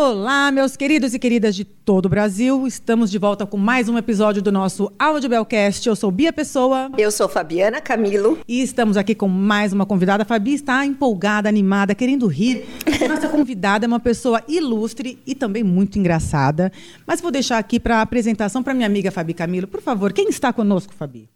[0.00, 2.68] Olá, meus queridos e queridas de todo o Brasil.
[2.68, 5.88] Estamos de volta com mais um episódio do nosso Audiobelcast.
[5.88, 6.88] Eu sou Bia Pessoa.
[6.96, 8.38] Eu sou Fabiana Camilo.
[8.46, 10.22] E estamos aqui com mais uma convidada.
[10.22, 12.64] A Fabi está empolgada, animada, querendo rir.
[13.08, 16.70] Nossa convidada é uma pessoa ilustre e também muito engraçada.
[17.04, 19.66] Mas vou deixar aqui para a apresentação para minha amiga Fabi Camilo.
[19.66, 21.28] Por favor, quem está conosco, Fabi?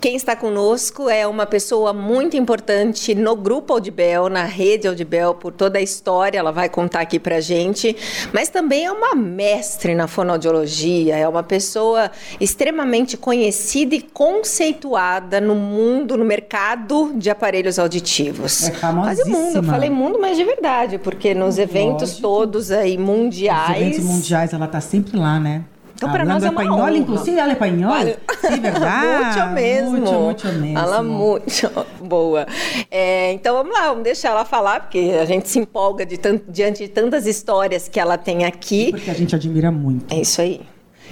[0.00, 5.50] Quem está conosco é uma pessoa muito importante no grupo Audibel, na rede Audibel, por
[5.50, 7.96] toda a história, ela vai contar aqui pra gente,
[8.30, 15.54] mas também é uma mestre na fonoaudiologia, é uma pessoa extremamente conhecida e conceituada no
[15.54, 18.68] mundo, no mercado de aparelhos auditivos.
[18.68, 18.92] É.
[18.92, 22.20] Mas o mundo, eu falei mundo, mas de verdade, porque nos eventos Lógico.
[22.20, 23.70] todos aí mundiais...
[23.70, 25.64] Os eventos mundiais, ela está sempre lá, né?
[26.04, 26.96] Então, para nós é uma espanhola, honra.
[26.96, 27.94] inclusive, ela é espanhola?
[27.96, 28.18] Vale.
[28.40, 29.40] Sim, verdade.
[29.40, 29.90] Muito mesmo.
[29.90, 30.78] Muito, muito mesmo.
[30.78, 31.70] Ela muito
[32.02, 32.46] boa.
[32.90, 36.82] É, então vamos lá, vamos deixar ela falar, porque a gente se empolga de diante
[36.84, 38.90] de tantas histórias que ela tem aqui.
[38.90, 40.12] Porque a gente admira muito.
[40.12, 40.60] É isso aí.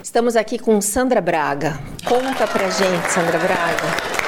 [0.03, 1.79] Estamos aqui com Sandra Braga.
[2.05, 4.23] Conta pra gente, Sandra Braga.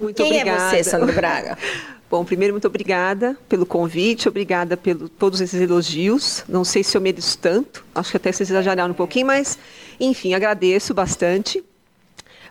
[0.00, 0.62] Muito Quem obrigada.
[0.76, 1.58] é você, Sandra Braga?
[2.10, 6.42] Bom, primeiro, muito obrigada pelo convite, obrigada por todos esses elogios.
[6.48, 9.56] Não sei se eu mereço tanto, acho que até vocês exageraram um pouquinho, mas,
[10.00, 11.62] enfim, agradeço bastante.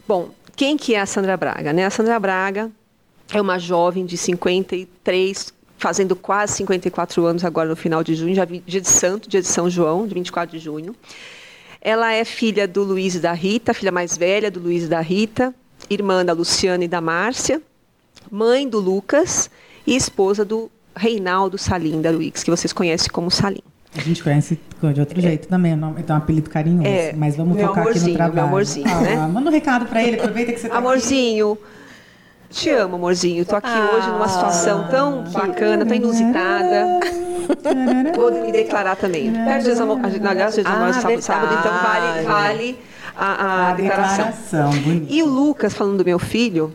[0.07, 1.73] Bom, quem que é a Sandra Braga?
[1.73, 1.85] Né?
[1.85, 2.71] A Sandra Braga
[3.33, 8.45] é uma jovem de 53, fazendo quase 54 anos agora no final de junho, já
[8.45, 10.95] vi- dia de santo, dia de São João, de 24 de junho.
[11.81, 15.02] Ela é filha do Luiz e da Rita, filha mais velha do Luiz e da
[15.02, 15.53] Rita,
[15.89, 17.61] irmã da Luciana e da Márcia,
[18.31, 19.49] mãe do Lucas
[19.85, 23.61] e esposa do Reinaldo Salim da Luix, que vocês conhecem como Salim.
[23.97, 24.59] A gente conhece
[24.94, 26.88] de outro jeito também, não- tem um apelido carinhoso.
[26.88, 28.36] É, mas vamos meu focar aqui no amorzinho, trabalho.
[28.36, 29.16] meu amorzinho, ah, né?
[29.27, 31.58] Manda um recado pra ele, aproveita que você tá Amorzinho,
[32.52, 33.44] te amo, amorzinho.
[33.45, 33.91] Tô aqui Ah.
[33.95, 36.99] hoje numa situação tão bacana, tão inusitada.
[38.16, 39.30] Vou me declarar também.
[39.30, 39.39] Amor,
[40.27, 42.80] aliás, dia de Ah, Amor, sábado, sábado, então vale, vale
[43.17, 44.26] a, a A declaração.
[44.70, 45.05] declaração.
[45.09, 46.71] E o Lucas, falando do meu filho,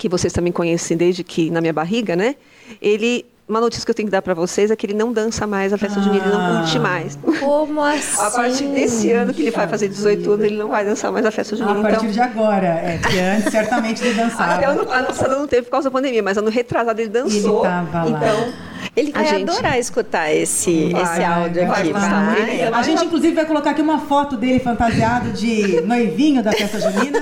[0.00, 2.34] que vocês também conhecem desde que na minha barriga, né?
[2.80, 5.46] Ele, uma notícia que eu tenho que dar para vocês é que ele não dança
[5.46, 7.18] mais a festa junina, ele não curte mais.
[7.38, 8.16] Como assim?
[8.24, 11.26] A partir desse ano que ele vai fazer 18 anos, ele não vai dançar mais
[11.26, 11.82] a festa A junina.
[11.82, 14.54] partir Então, de agora, é, porque antes certamente ele dançava.
[14.54, 17.62] até ano passado não teve por causa da pandemia, mas ano retrasado ele dançou.
[17.62, 18.08] Ele tava lá.
[18.10, 18.52] Então,
[18.96, 21.92] Ele vai gente- adorar escutar esse, Vai, esse áudio vai, aqui.
[21.92, 22.70] vai, vai.
[22.70, 22.72] vai.
[22.72, 27.20] A gente, inclusive, vai colocar aqui uma foto dele fantasiado de noivinho da festa junina.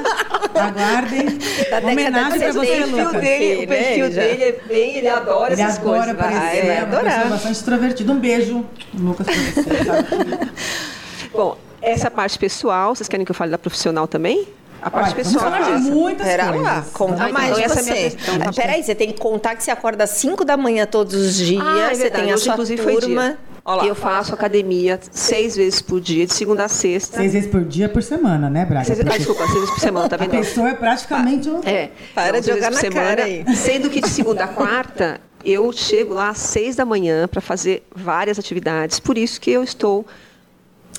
[0.54, 1.38] Aguardem.
[1.70, 2.86] Da Homenagem pra você, 70.
[2.86, 3.20] o perfil Lucas.
[3.20, 6.16] dele, o perfil Ele já- dele é bem, ele adora Ele essas adora coisas.
[6.16, 6.36] vai.
[6.36, 7.28] aparecer, vai é uma pessoa adorar.
[7.30, 8.12] bastante extrovertida.
[8.12, 8.64] Um beijo,
[8.94, 10.48] Lucas, pra você.
[11.32, 14.46] Bom, essa parte pessoal, vocês querem que eu fale da profissional também?
[14.80, 15.50] A parte Olha, pessoal.
[15.50, 16.62] Vamos falar de muitas Pera coisas.
[16.62, 18.10] lá, conta Ah, então mais de essa é a minha você.
[18.16, 18.34] questão.
[18.46, 21.34] Ah, Peraí, você tem que contar que você acorda às 5 da manhã todos os
[21.36, 23.22] dias, Ah, é você tem a Hoje, sua inclusive, foi turma.
[23.28, 23.38] dia.
[23.64, 23.86] Olha lá.
[23.86, 27.18] Eu faço academia seis vezes por dia, de segunda a sexta.
[27.18, 28.84] Seis vezes por dia por semana, né, Braga?
[28.86, 30.30] Seis, ah, Porque desculpa, seis vezes por semana, tá a vendo?
[30.30, 31.60] pessoa é praticamente um...
[31.64, 33.44] É, Para de jogar vezes por na cara aí.
[33.56, 37.82] Sendo que de segunda a quarta, eu chego lá às seis da manhã para fazer
[37.94, 38.98] várias atividades.
[39.00, 40.06] Por isso que eu estou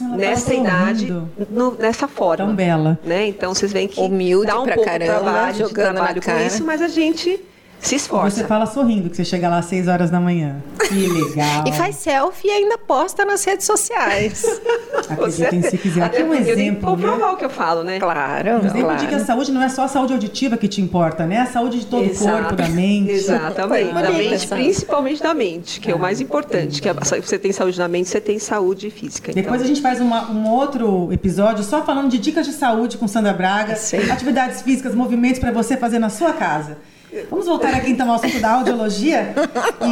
[0.01, 1.13] Ela tá nessa idade,
[1.49, 2.45] no- nessa forma.
[2.45, 2.99] Tão bela.
[3.03, 3.27] Né?
[3.27, 6.25] Então vocês veem que Humilde dá um pra pouco caramba, trabalho, jogando na trabalho com
[6.27, 6.43] cara.
[6.43, 7.39] isso, mas a gente
[7.79, 8.37] se esforça.
[8.41, 10.57] Você fala sorrindo que você chega lá às 6 horas da manhã.
[10.87, 11.63] Que legal.
[11.67, 14.43] E faz selfie e ainda posta nas redes sociais.
[15.09, 16.03] Acreditem se quiser.
[16.03, 16.95] Aqui é um Até porque eu tenho que exemplo, né?
[17.07, 17.99] comprovar o que eu falo, né?
[17.99, 18.99] claro, Um exemplo claro.
[18.99, 21.37] de que a saúde não é só a saúde auditiva que te importa, né?
[21.39, 23.11] A saúde de todo o corpo, da mente.
[23.11, 23.93] Exatamente.
[23.93, 24.55] Da mente, essa.
[24.55, 26.81] principalmente da mente, que é o mais importante.
[26.81, 29.31] Que é- você tem saúde na mente, você tem saúde física.
[29.31, 32.97] Então, Depois a gente faz uma- um outro episódio só falando de dicas de saúde
[32.97, 34.09] com Sandra Braga, Sim.
[34.11, 36.77] atividades físicas, movimentos para você fazer na sua casa.
[37.29, 39.33] Vamos voltar aqui então ao assunto da audiologia.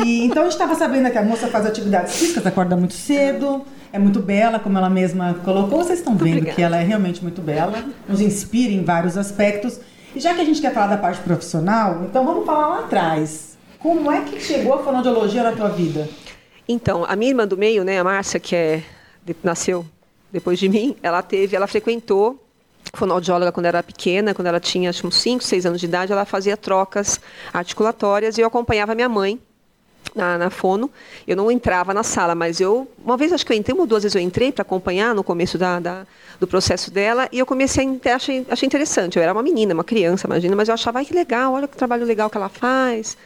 [0.05, 3.65] E, então a gente estava sabendo que a moça faz atividades físicas, acorda muito cedo,
[3.91, 5.83] é muito bela, como ela mesma colocou.
[5.83, 6.55] Vocês estão vendo Obrigada.
[6.55, 9.79] que ela é realmente muito bela, nos inspira em vários aspectos.
[10.15, 13.57] E já que a gente quer falar da parte profissional, então vamos falar lá atrás.
[13.79, 16.07] Como é que chegou a fonoaudiologia na tua vida?
[16.67, 18.83] Então, a minha irmã do meio, né, a Márcia, que é,
[19.43, 19.85] nasceu
[20.31, 22.43] depois de mim, ela teve, ela frequentou
[22.93, 26.25] fonoaudióloga quando era pequena, quando ela tinha acho, uns 5, 6 anos de idade, ela
[26.25, 27.19] fazia trocas
[27.53, 29.39] articulatórias e eu acompanhava minha mãe
[30.15, 30.89] na, na fono.
[31.27, 33.87] Eu não entrava na sala, mas eu, uma vez acho que eu entrei, uma ou
[33.87, 36.07] duas vezes eu entrei para acompanhar no começo da, da-
[36.39, 39.17] do processo dela e eu comecei a achei, achei interessante.
[39.17, 41.75] Eu era uma menina, uma criança, imagina, mas eu achava, ai, que legal, olha que
[41.75, 43.17] trabalho legal que ela faz.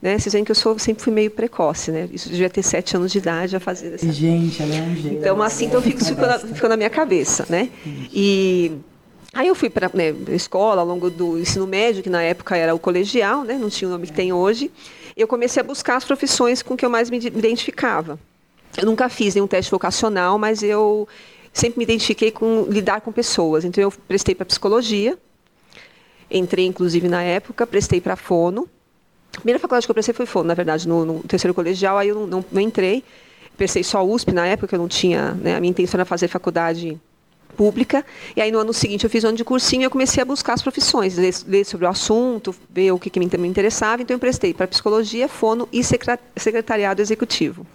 [0.00, 0.18] Né?
[0.18, 2.08] Vocês veem que eu sou, sempre fui meio precoce, né?
[2.10, 5.18] Isso devia ter sete anos de idade a fazer essa Gente, ela é um jeito.
[5.18, 7.68] então, assim, então fico, ficou, na, ficou na minha cabeça, né?
[8.10, 8.72] E
[9.32, 12.74] aí eu fui para né, escola, ao longo do ensino médio, que na época era
[12.74, 13.54] o colegial, né?
[13.54, 14.70] Não tinha o nome que tem hoje.
[15.16, 18.18] Eu comecei a buscar as profissões com que eu mais me ide- identificava.
[18.76, 21.06] eu nunca fiz nenhum teste vocacional, mas eu
[21.52, 23.64] sempre me identifiquei com lidar com pessoas.
[23.64, 25.18] Então, eu prestei para psicologia,
[26.30, 28.68] entrei, inclusive, na época, prestei para fono.
[29.36, 32.08] A primeira faculdade que eu prestei foi fono, na verdade, no, no terceiro colegial, aí
[32.08, 33.02] eu não, não, não entrei.
[33.56, 36.98] Prestei só USP na época, eu não tinha, né, a minha intenção era fazer faculdade
[37.50, 38.04] pública.
[38.36, 40.24] E aí, no ano seguinte, eu fiz um ano de cursinho e eu comecei a
[40.24, 44.02] buscar as profissões, ler, ler sobre o assunto, ver o que, que me, me interessava.
[44.02, 47.66] Então, eu prestei para psicologia, fono e secretariado executivo.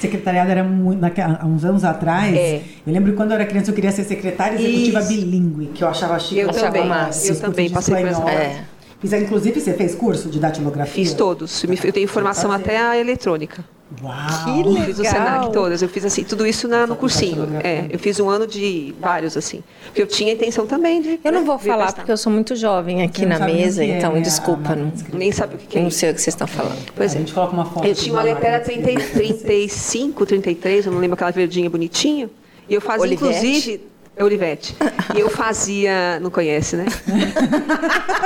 [0.00, 1.04] Secretariado era muito.
[1.04, 2.34] Há uns anos atrás.
[2.36, 2.62] É.
[2.86, 5.08] Eu lembro que quando eu era criança eu queria ser secretária executiva Isso.
[5.08, 6.40] bilíngue, que eu achava chique.
[6.40, 6.82] Eu, eu também.
[7.24, 8.28] Eu também passei por.
[8.28, 8.64] É.
[9.00, 11.04] Fiz, inclusive, você fez curso de datilografia?
[11.04, 11.62] Fiz todos.
[11.84, 13.64] Eu tenho formação até a eletrônica.
[14.02, 14.44] Uau!
[14.44, 14.84] Que legal!
[14.86, 15.80] Fiz o Senac todas.
[15.82, 17.48] Eu fiz assim, tudo isso na, no cursinho.
[17.62, 19.62] É, eu fiz um ano de vários, assim.
[19.86, 21.20] Porque eu tinha intenção também de.
[21.22, 22.00] Eu não vou falar prestar.
[22.00, 24.74] porque eu sou muito jovem aqui na mesa, é, então é, desculpa.
[24.74, 25.82] Não, nem sabe o que, é.
[25.82, 26.92] Não sei o que vocês estão falando.
[26.94, 27.18] Pois é.
[27.18, 27.86] A gente coloca uma foto.
[27.86, 32.28] Eu tinha uma letra 30, 35, 33, eu não lembro aquela verdinha bonitinha.
[32.68, 33.24] E eu fazia, Olivete.
[33.24, 33.80] inclusive
[34.16, 34.74] é Olivete.
[35.14, 36.18] E eu fazia.
[36.20, 36.86] Não conhece, né?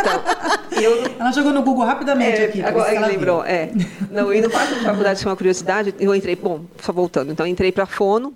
[0.01, 2.63] Então, eu, ela jogou no Google rapidamente é, aqui.
[2.63, 3.71] Agora ela lembrou, é.
[4.11, 7.31] Não, e no quarto de faculdade, foi uma curiosidade, eu entrei, bom, só voltando.
[7.31, 8.33] Então, entrei para a Fono.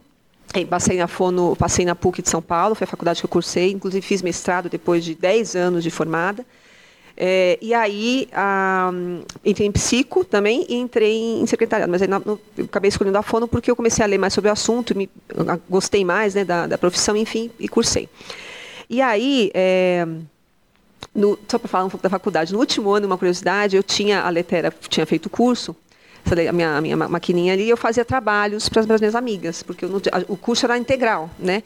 [0.69, 3.73] Passei na Fono, passei na PUC de São Paulo, foi a faculdade que eu cursei,
[3.73, 6.45] inclusive fiz mestrado depois de 10 anos de formada.
[7.17, 8.29] É, e aí
[9.45, 12.09] entrei em psico também e entrei em secretariado, mas aí
[12.57, 15.09] eu acabei escolhendo a fono porque eu comecei a ler mais sobre o assunto, me,
[15.71, 18.09] gostei mais né, da, da profissão, enfim, e cursei.
[18.91, 20.07] E aí, é,
[21.15, 24.23] no, só para falar um pouco da faculdade, no último ano, uma curiosidade, eu tinha,
[24.23, 25.75] a Letera tinha feito curso,
[26.27, 30.01] a minha, a minha maquininha ali, eu fazia trabalhos para as minhas amigas, porque não,
[30.11, 31.63] a, o curso era integral, né?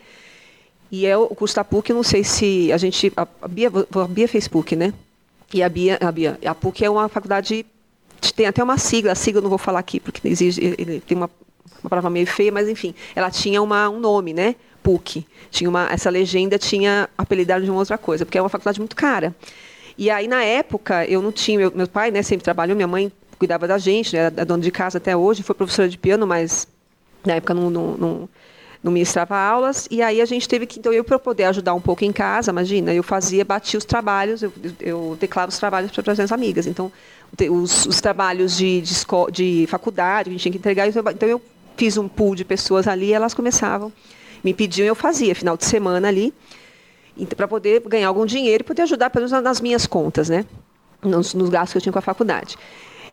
[0.91, 3.13] E é o curso da PUC, não sei se a gente.
[3.17, 4.93] A Bia, a Bia fez PUC, né?
[5.53, 7.65] E a Bia, a Bia, a PUC é uma faculdade
[8.39, 11.17] tem até uma sigla, a sigla eu não vou falar aqui porque exige, ele tem
[11.17, 11.29] uma,
[11.83, 14.55] uma palavra meio feia, mas enfim, ela tinha uma, um nome, né?
[14.81, 15.27] PUC.
[15.51, 18.95] Tinha uma, essa legenda tinha apelidado de uma outra coisa, porque é uma faculdade muito
[18.95, 19.35] cara.
[19.97, 23.11] E aí na época eu não tinha, meu, meu pai, né, sempre trabalhou, minha mãe
[23.39, 26.69] cuidava da gente, né, era dona de casa até hoje, foi professora de piano, mas
[27.27, 28.29] na época não, não, não
[28.83, 31.81] não ministrava aulas, e aí a gente teve que, então eu para poder ajudar um
[31.81, 36.13] pouco em casa, imagina, eu fazia, batia os trabalhos, eu, eu declarava os trabalhos para
[36.13, 36.93] as minhas amigas, então
[37.51, 38.95] os, os trabalhos de, de,
[39.33, 41.43] de, faculdade, a gente tinha que entregar, então, então eu
[41.77, 43.93] fiz um pool de pessoas ali, elas começavam,
[44.45, 46.33] me pediam, eu fazia, final de semana ali,
[47.17, 50.47] então, para poder ganhar algum dinheiro e poder ajudar, pelo menos nas minhas contas, né,
[51.03, 52.57] nos, nos gastos que eu tinha com a faculdade.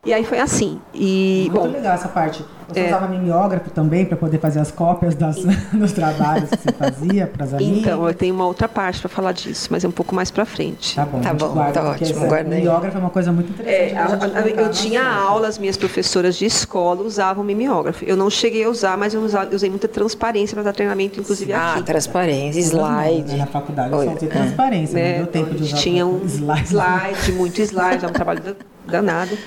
[0.06, 0.80] E aí foi assim.
[0.94, 2.46] E, Muito bom, legal essa parte.
[2.68, 5.38] Você é, usava mimeógrafo também para poder fazer as cópias das,
[5.74, 7.78] dos trabalhos que você fazia para as amigas?
[7.78, 10.46] Então, eu tenho uma outra parte para falar disso, mas é um pouco mais para
[10.46, 10.96] frente.
[10.96, 12.28] Tá bom, tá bom, guarda, tá ótimo.
[12.28, 13.94] Guarda mimeógrafo é uma coisa muito interessante.
[13.94, 18.04] É, a, a, eu tinha aulas, minhas professoras de escola usavam mimeógrafo.
[18.06, 19.22] Eu não cheguei a usar, mas eu
[19.52, 21.80] usei muita transparência para dar treinamento, inclusive ah, aqui.
[21.80, 23.22] Ah, transparência, slide.
[23.22, 23.38] Não, né?
[23.38, 25.12] Na faculdade eu só usei transparência, é.
[25.12, 28.42] não deu tempo de usar Tinha um slide, slide muito slide, é um trabalho
[28.88, 29.38] danado.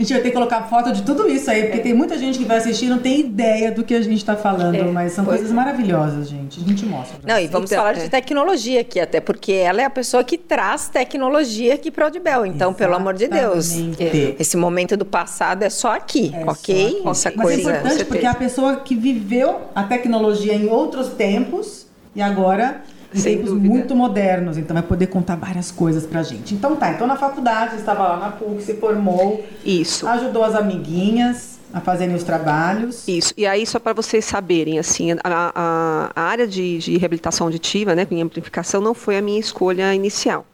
[0.00, 1.82] A gente vai ter que colocar foto de tudo isso aí, porque é.
[1.82, 4.34] tem muita gente que vai assistir e não tem ideia do que a gente está
[4.34, 4.82] falando, é.
[4.84, 6.58] mas são coisas maravilhosas, gente.
[6.58, 7.18] A gente mostra.
[7.22, 8.04] Não, e vamos então, falar é.
[8.04, 12.08] de tecnologia aqui, até porque ela é a pessoa que traz tecnologia aqui para o
[12.08, 12.46] Odibel.
[12.46, 12.78] Então, Exatamente.
[12.78, 13.74] pelo amor de Deus,
[14.38, 16.90] esse momento do passado é só aqui, é ok?
[16.90, 17.10] Só aqui.
[17.10, 17.60] Essa mas é coisa.
[17.60, 21.86] é importante porque é a pessoa que viveu a tecnologia em outros tempos
[22.16, 23.68] e agora Sem tempos dúvida.
[23.68, 26.54] muito modernos, então vai poder contar várias coisas pra gente.
[26.54, 29.44] Então tá, então na faculdade, estava lá na PUC, se formou.
[29.64, 30.06] Isso.
[30.06, 33.06] Ajudou as amiguinhas a fazerem os trabalhos.
[33.06, 33.32] Isso.
[33.36, 37.94] E aí, só para vocês saberem, assim, a, a, a área de, de, reabilitação auditiva,
[37.94, 40.44] né, com amplificação, não foi a minha escolha inicial.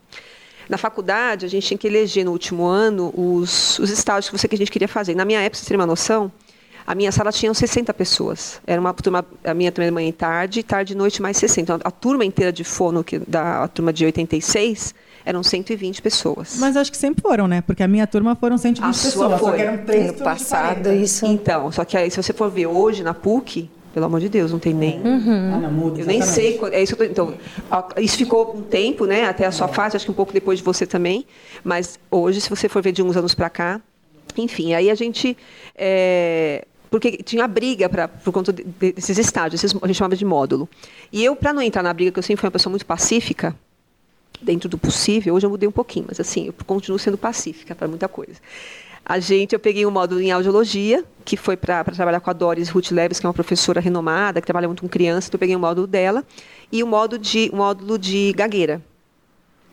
[0.69, 4.49] Na faculdade, a gente tinha que eleger no último ano os, os estágios que, você,
[4.49, 5.15] que a gente queria fazer.
[5.15, 6.31] Na minha época, vocês terem uma noção,
[6.87, 8.61] a minha sala tinha 60 pessoas.
[8.67, 11.61] Era uma turma, a minha também manhã e tarde, tarde e noite mais 60.
[11.61, 16.57] Então, a turma inteira de fono, que, da a turma de 86, eram 120 pessoas.
[16.61, 17.61] Mas acho que sempre foram, né?
[17.61, 19.51] Porque a minha turma foram 120 a pessoas, foi.
[19.51, 21.27] só que eram três No passado, isso...
[21.27, 24.53] Então, só que aí, se você for ver hoje na PUC, pelo amor de Deus,
[24.53, 25.01] não tem nem.
[25.01, 25.55] Uhum.
[25.55, 26.61] Ah, não, muda, eu nem sei.
[26.71, 27.35] É isso, então,
[27.97, 29.25] isso ficou um tempo, né?
[29.25, 29.73] Até a sua é.
[29.73, 31.27] fase, acho que um pouco depois de você também.
[31.65, 33.81] Mas hoje, se você for ver de uns anos para cá,
[34.37, 35.37] enfim, aí a gente
[35.75, 36.67] é,
[36.99, 40.67] porque tinha briga pra, por conta de, desses estágios, esses, a gente chamava de módulo.
[41.13, 43.55] E eu, para não entrar na briga, que eu sempre fui uma pessoa muito pacífica,
[44.41, 47.87] dentro do possível, hoje eu mudei um pouquinho, mas assim, eu continuo sendo pacífica para
[47.87, 48.41] muita coisa.
[49.05, 52.71] A gente, eu peguei um módulo em audiologia, que foi para trabalhar com a Doris
[52.71, 55.55] Ruth Leves, que é uma professora renomada, que trabalha muito com criança, então eu peguei
[55.55, 56.25] um módulo dela,
[56.73, 58.83] e um módulo de, um módulo de gagueira.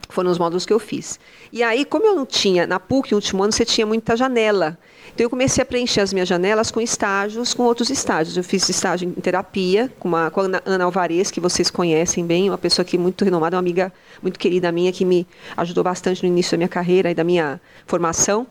[0.09, 1.19] Foram os módulos que eu fiz.
[1.51, 4.77] E aí, como eu não tinha, na PUC, no último ano, você tinha muita janela.
[5.13, 8.35] Então, eu comecei a preencher as minhas janelas com estágios, com outros estágios.
[8.35, 12.49] Eu fiz estágio em terapia com, uma, com a Ana, Alvarez, que vocês conhecem bem,
[12.49, 13.93] uma pessoa que muito renomada, uma amiga
[14.23, 17.61] muito querida minha, que me ajudou bastante no início da minha carreira e da minha
[17.85, 18.47] formação.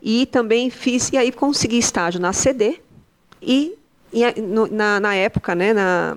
[0.00, 2.78] E também fiz, e aí consegui estágio na CD
[3.42, 3.76] e,
[4.12, 4.22] e
[4.70, 6.16] na, na época, né, na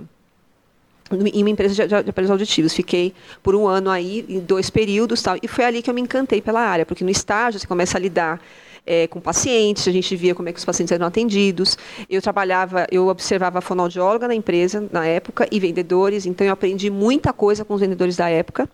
[1.12, 2.72] em uma empresa de, de, aparelhos auditivos.
[2.72, 6.01] Fiquei por um ano aí, em dois períodos, tal, e foi ali que eu me
[6.01, 8.39] encantei pela área, porque no estágio você começa a lidar
[8.86, 11.77] é, com pacientes, a gente via como é que os pacientes eram atendidos.
[12.09, 16.89] Eu trabalhava, eu observava a fonoaudióloga na empresa na época e vendedores, então eu aprendi
[16.89, 18.69] muita coisa com os vendedores da época,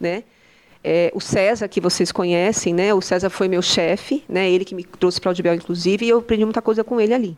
[0.00, 0.24] né?
[0.82, 2.94] É, o César, que vocês conhecem, né?
[2.94, 4.50] O César foi meu chefe, né?
[4.50, 7.12] Ele que me trouxe para o Audibel, inclusive, e eu aprendi muita coisa com ele
[7.12, 7.36] ali.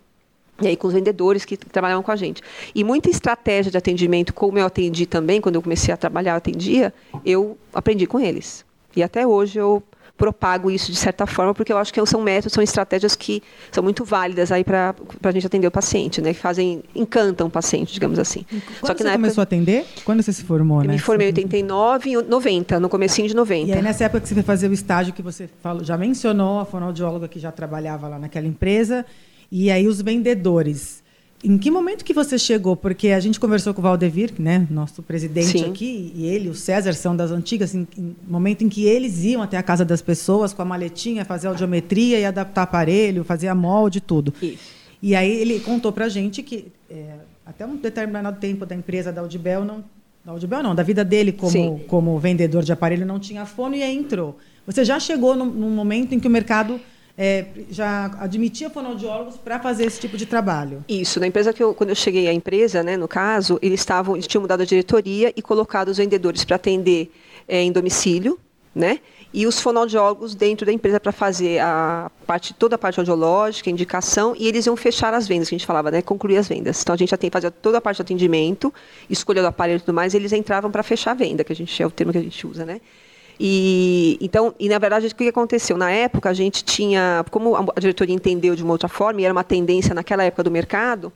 [0.61, 2.41] E aí com os vendedores que trabalhavam com a gente.
[2.73, 6.37] E muita estratégia de atendimento, como eu atendi também, quando eu comecei a trabalhar, eu
[6.37, 8.65] atendia, eu aprendi com eles.
[8.95, 9.83] E até hoje eu
[10.17, 13.83] propago isso de certa forma, porque eu acho que são métodos, são estratégias que são
[13.83, 16.33] muito válidas aí para a gente atender o paciente, né?
[16.33, 18.45] Que fazem, encantam o paciente, digamos assim.
[18.49, 19.85] Quando Só que você começou a atender?
[20.05, 20.93] Quando você se formou, eu né?
[20.95, 23.71] me formei em 89 90, no comecinho de 90.
[23.71, 26.61] E aí nessa época que você foi fazer o estágio que você falou, já mencionou
[26.61, 29.05] a fonoaudióloga que já trabalhava lá naquela empresa,
[29.51, 31.02] e aí os vendedores.
[31.45, 32.77] Em que momento que você chegou?
[32.77, 35.71] Porque a gente conversou com o Valdevir, né, nosso presidente Sim.
[35.71, 39.43] aqui, e ele, o César, são das antigas, em, em, momento em que eles iam
[39.43, 43.55] até a casa das pessoas com a maletinha, fazer audiometria e adaptar aparelho, fazer a
[43.55, 44.33] molde, tudo.
[44.41, 44.83] Isso.
[45.03, 49.13] E aí ele contou para a gente que é, até um determinado tempo da empresa
[49.13, 49.83] da Audibel não,
[50.25, 53.83] da Audibel não, da vida dele como, como vendedor de aparelho não tinha fone e
[53.83, 54.39] aí entrou.
[54.65, 56.81] Você já chegou num, num momento em que o mercado
[57.17, 60.85] é, já admitia fonoaudiólogos para fazer esse tipo de trabalho.
[60.89, 64.15] Isso, na empresa que eu, quando eu cheguei à empresa, né, no caso, eles estavam,
[64.15, 67.11] eles tinham mudado a diretoria e colocado os vendedores para atender
[67.47, 68.39] é, em domicílio,
[68.75, 69.01] né?
[69.35, 74.35] E os fonoaudiólogos dentro da empresa para fazer a parte, toda a parte audiológica, indicação,
[74.39, 76.03] e eles iam fechar as vendas, que a gente falava, né?
[76.03, 76.83] Concluir as vendas.
[76.83, 78.73] Então a gente já tem fazer toda a parte de atendimento,
[79.09, 81.57] escolher o aparelho e tudo mais, e eles entravam para fechar a venda, que a
[81.57, 82.81] gente é o termo que a gente usa, né?
[83.45, 85.77] E então, e na verdade, o que aconteceu?
[85.77, 89.33] Na época, a gente tinha, como a diretoria entendeu de uma outra forma, e era
[89.33, 91.13] uma tendência naquela época do mercado,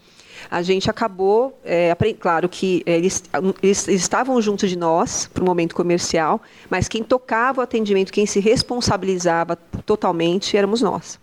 [0.50, 3.23] a gente acabou, é, claro que eles,
[3.62, 8.12] eles, eles, estavam juntos de nós para o momento comercial, mas quem tocava o atendimento,
[8.12, 11.21] quem se responsabilizava totalmente, éramos nós.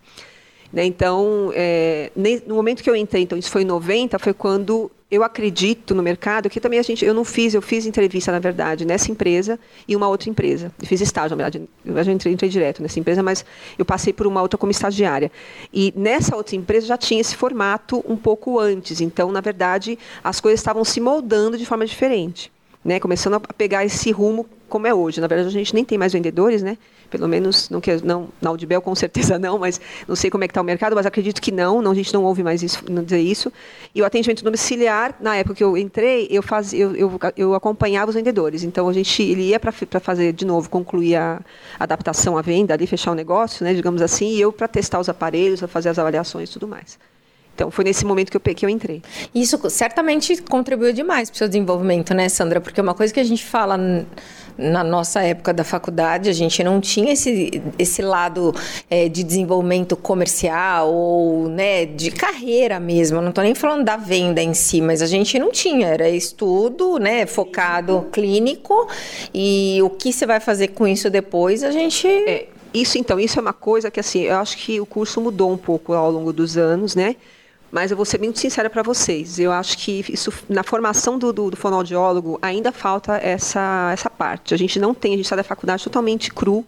[0.72, 0.86] Né?
[0.86, 2.12] Então, é,
[2.46, 6.02] no momento que eu entrei, então isso foi em 90, foi quando eu acredito no
[6.02, 9.58] mercado, que também a gente, eu não fiz, eu fiz entrevista, na verdade, nessa empresa
[9.86, 10.72] e uma outra empresa.
[10.80, 13.44] Eu fiz estágio, na verdade, eu já entrei, entrei direto nessa empresa, mas
[13.78, 15.30] eu passei por uma outra como estagiária.
[15.72, 20.40] E nessa outra empresa já tinha esse formato um pouco antes, então, na verdade, as
[20.40, 22.53] coisas estavam se moldando de forma diferente.
[22.84, 25.18] Né, começando a pegar esse rumo como é hoje.
[25.18, 26.76] Na verdade, a gente nem tem mais vendedores, né?
[27.16, 30.48] pelo menos não, que, não na Audibel com certeza não, mas não sei como é
[30.48, 32.82] que está o mercado, mas acredito que não, não, a gente não ouve mais isso,
[32.90, 33.52] não dizer isso.
[33.94, 38.08] E o atendimento domiciliar, na época que eu entrei, eu, fazia, eu, eu, eu acompanhava
[38.08, 41.40] os vendedores, então a gente ele ia para fazer de novo, concluir a
[41.78, 45.08] adaptação à venda, ali fechar o negócio, né, digamos assim, e eu para testar os
[45.08, 46.98] aparelhos, para fazer as avaliações e tudo mais.
[47.54, 49.00] Então, foi nesse momento que eu, que eu entrei.
[49.34, 52.60] Isso certamente contribuiu demais para o seu desenvolvimento, né, Sandra?
[52.60, 53.76] Porque uma coisa que a gente fala
[54.56, 58.54] na nossa época da faculdade, a gente não tinha esse, esse lado
[58.88, 63.18] é, de desenvolvimento comercial ou né, de carreira mesmo.
[63.18, 65.88] Eu não estou nem falando da venda em si, mas a gente não tinha.
[65.88, 68.88] Era estudo né, focado clínico
[69.32, 72.06] e o que você vai fazer com isso depois, a gente.
[72.06, 75.52] É, isso, então, isso é uma coisa que, assim, eu acho que o curso mudou
[75.52, 77.14] um pouco ao longo dos anos, né?
[77.74, 79.40] Mas eu vou ser muito sincera para vocês.
[79.40, 84.54] Eu acho que isso, na formação do, do, do, fonoaudiólogo ainda falta essa, essa parte.
[84.54, 86.64] A gente não tem, a gente sai da faculdade totalmente cru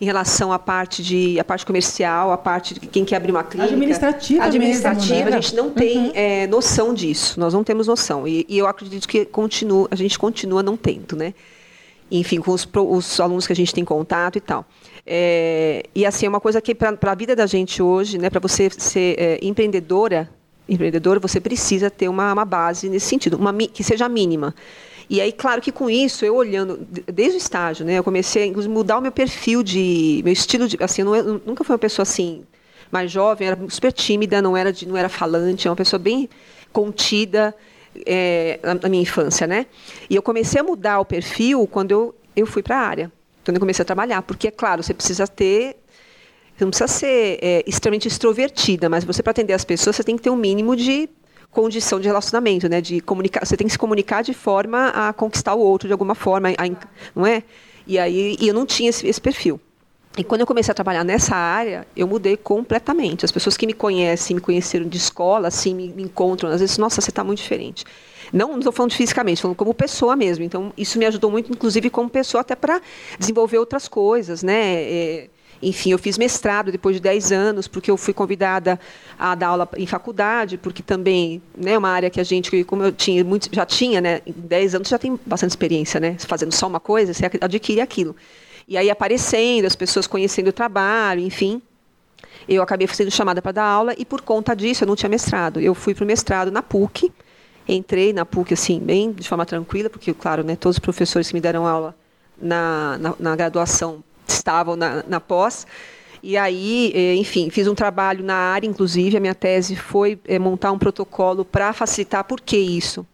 [0.00, 3.44] em relação à parte de a parte comercial, a parte de quem quer abrir uma
[3.44, 3.70] clínica.
[3.70, 4.44] Administrativa.
[4.44, 5.36] Administrativa, mesmo, né?
[5.36, 6.12] a gente não tem uhum.
[6.14, 7.38] é, noção disso.
[7.38, 8.26] Nós não temos noção.
[8.26, 11.34] E, e, eu acredito que continua, a gente continua não tendo, né?
[12.10, 14.64] Enfim, com os, os alunos que a gente tem contato e tal.
[15.06, 18.40] É, e assim, é uma coisa que para a vida da gente hoje, né, para
[18.40, 20.30] você ser é, empreendedora,
[20.68, 24.54] empreendedor, você precisa ter uma, uma base nesse sentido, uma, que seja mínima.
[25.08, 28.68] E aí, claro que com isso, eu olhando, desde o estágio, né, eu comecei a
[28.68, 31.78] mudar o meu perfil de, meu estilo de, assim, eu, não, eu nunca fui uma
[31.78, 32.44] pessoa assim,
[32.90, 36.28] mais jovem, era super tímida, não era, de, não era falante, é uma pessoa bem
[36.72, 37.54] contida
[38.04, 39.66] é, na, na minha infância, né?
[40.10, 43.12] E eu comecei a mudar o perfil quando eu, eu fui para a área,
[43.44, 45.76] quando eu comecei a trabalhar, porque, é claro, você precisa ter
[46.56, 50.16] você não precisa ser é, extremamente extrovertida, mas você para atender as pessoas, você tem
[50.16, 51.08] que ter um mínimo de
[51.50, 52.80] condição de relacionamento, né?
[52.80, 56.14] De comunicar, você tem que se comunicar de forma a conquistar o outro de alguma
[56.14, 57.42] forma, a, não é?
[57.86, 59.60] E aí e eu não tinha esse, esse perfil.
[60.16, 63.26] E quando eu comecei a trabalhar nessa área, eu mudei completamente.
[63.26, 66.78] As pessoas que me conhecem, me conheceram de escola, assim, me, me encontram, às vezes,
[66.78, 67.84] nossa, você está muito diferente.
[68.32, 70.42] Não estou falando fisicamente, falando como pessoa mesmo.
[70.42, 72.80] Então, isso me ajudou muito, inclusive, como pessoa, até para
[73.18, 74.82] desenvolver outras coisas, né?
[74.82, 75.28] É,
[75.62, 78.78] enfim, eu fiz mestrado depois de 10 anos, porque eu fui convidada
[79.18, 82.82] a dar aula em faculdade, porque também é né, uma área que a gente, como
[82.82, 86.16] eu tinha muito, já tinha, né, em 10 anos já tem bastante experiência, né?
[86.18, 88.14] Fazendo só uma coisa, você adquire aquilo.
[88.68, 91.62] E aí aparecendo, as pessoas conhecendo o trabalho, enfim.
[92.48, 95.60] Eu acabei sendo chamada para dar aula e por conta disso eu não tinha mestrado.
[95.60, 97.12] Eu fui para o mestrado na PUC,
[97.66, 101.34] entrei na PUC assim bem de forma tranquila, porque claro, né, todos os professores que
[101.34, 101.94] me deram aula
[102.40, 105.66] na, na, na graduação estavam na, na pós.
[106.22, 110.38] E aí, eh, enfim, fiz um trabalho na área, inclusive, a minha tese foi é,
[110.38, 112.24] montar um protocolo para facilitar.
[112.24, 113.06] Por que isso?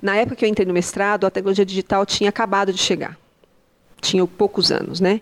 [0.00, 3.18] Na época que eu entrei no mestrado, a tecnologia digital tinha acabado de chegar.
[4.00, 5.20] Tinha poucos anos, né?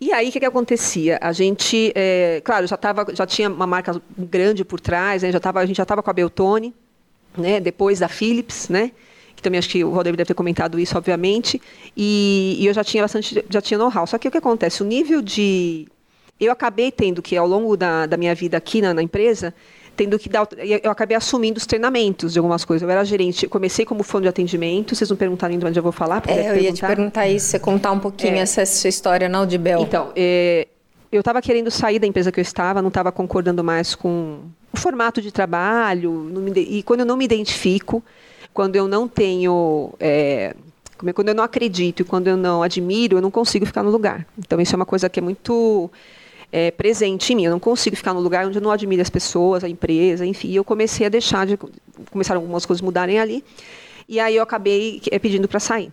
[0.00, 1.18] E aí, o que, que acontecia?
[1.20, 5.30] A gente, é, claro, já, tava, já tinha uma marca grande por trás, né?
[5.30, 6.74] já tava, a gente já estava com a Beltone,
[7.36, 7.60] né?
[7.60, 8.90] depois da Philips, né?
[9.42, 11.60] Também acho que o Rodrigo deve ter comentado isso, obviamente,
[11.96, 14.06] e, e eu já tinha bastante, já tinha know-how.
[14.06, 14.82] Só que o que acontece?
[14.82, 15.86] O nível de...
[16.40, 19.54] Eu acabei tendo que, ao longo da, da minha vida aqui na, na empresa,
[19.96, 20.48] tendo que dar.
[20.82, 22.82] Eu acabei assumindo os treinamentos de algumas coisas.
[22.82, 24.96] Eu era gerente, comecei como fã de atendimento.
[24.96, 26.22] Vocês não perguntaram ainda onde eu vou falar?
[26.26, 28.38] É, eu ia te perguntar isso, você contar um pouquinho é.
[28.38, 29.82] essa sua história na Audibel.
[29.82, 30.66] Então, é,
[31.10, 34.40] eu estava querendo sair da empresa que eu estava, não estava concordando mais com
[34.72, 38.02] o formato de trabalho, e quando eu não me identifico,
[38.52, 39.92] quando eu não tenho.
[39.98, 40.54] É,
[41.04, 43.90] é, quando eu não acredito e quando eu não admiro, eu não consigo ficar no
[43.90, 44.26] lugar.
[44.38, 45.90] Então, isso é uma coisa que é muito
[46.52, 47.44] é, presente em mim.
[47.44, 50.48] Eu não consigo ficar no lugar onde eu não admiro as pessoas, a empresa, enfim.
[50.48, 51.58] E eu comecei a deixar de.
[52.10, 53.44] Começaram algumas coisas mudarem ali.
[54.08, 55.92] E aí eu acabei é, pedindo para sair.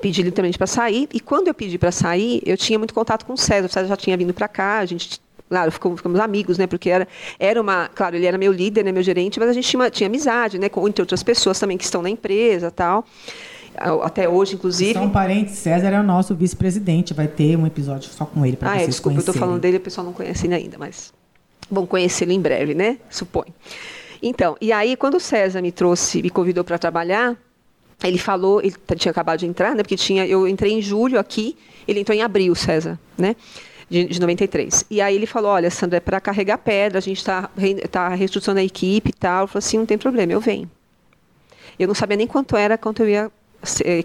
[0.00, 1.08] Pedi literalmente para sair.
[1.12, 3.66] E quando eu pedi para sair, eu tinha muito contato com o César.
[3.66, 6.68] O César já tinha vindo para cá, a gente Claro, ficamos, ficamos, amigos, né?
[6.68, 7.88] Porque era, era uma.
[7.88, 10.68] Claro, ele era meu líder, né, meu gerente, mas a gente tinha, tinha amizade, né?
[10.68, 13.04] Com, entre outras pessoas também que estão na empresa tal.
[14.02, 14.92] Até hoje, inclusive.
[14.92, 17.12] São parentes, César é o nosso vice-presidente.
[17.12, 19.26] Vai ter um episódio só com ele para ah, é, vocês é, desculpa, conhecerem.
[19.26, 21.12] eu estou falando dele, o pessoal não conhece ele ainda, mas
[21.68, 22.98] vão conhecê-lo em breve, né?
[23.10, 23.52] Suponho.
[24.22, 27.36] Então, e aí, quando o César me trouxe, me convidou para trabalhar,
[28.04, 29.82] ele falou, ele tinha acabado de entrar, né?
[29.82, 31.56] Porque tinha, eu entrei em julho aqui,
[31.88, 33.34] ele entrou em abril, César, né?
[33.90, 34.86] De, de 93.
[34.88, 37.50] E aí ele falou, olha, Sandra, é para carregar pedra, a gente está
[37.90, 39.42] tá reestruturando a equipe e tal.
[39.42, 40.70] Eu falei assim, não tem problema, eu venho.
[41.78, 43.32] Eu não sabia nem quanto era, quanto eu ia,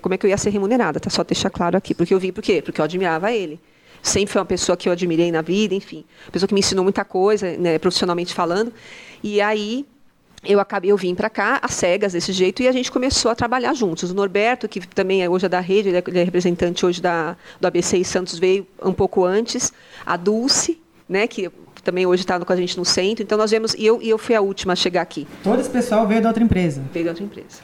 [0.02, 1.10] como é que eu ia ser remunerada, tá?
[1.10, 1.94] Só deixar claro aqui.
[1.94, 2.62] Porque eu vim, por quê?
[2.62, 3.60] Porque eu admirava ele.
[4.02, 6.04] Sempre foi uma pessoa que eu admirei na vida, enfim.
[6.32, 8.74] Pessoa que me ensinou muita coisa, né, profissionalmente falando.
[9.24, 9.86] E aí
[10.46, 13.36] eu acabei, eu vim para cá, às cegas, desse jeito, e a gente começou a
[13.36, 14.12] trabalhar juntos.
[14.12, 17.02] O Norberto, que também é hoje é da rede, ele é, ele é representante hoje
[17.02, 19.74] da, do ABC e Santos, veio um pouco antes.
[20.06, 21.52] A Dulce, né, que
[21.84, 23.24] também hoje está com a gente no centro.
[23.24, 25.28] Então nós vemos, e eu, e eu fui a última a chegar aqui.
[25.44, 26.84] Todo esse pessoal veio da outra empresa?
[26.92, 27.62] Veio da outra empresa.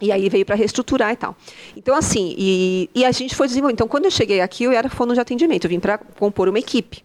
[0.00, 1.36] E aí veio para reestruturar e tal.
[1.76, 3.74] Então, assim, e, e a gente foi desenvolvendo.
[3.74, 6.58] Então, quando eu cheguei aqui, eu era fono de atendimento, eu vim para compor uma
[6.58, 7.04] equipe.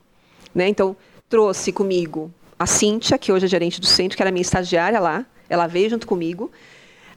[0.55, 0.67] Né?
[0.67, 0.95] Então,
[1.29, 5.25] trouxe comigo a Cíntia, que hoje é gerente do centro, que era minha estagiária lá,
[5.49, 6.51] ela veio junto comigo.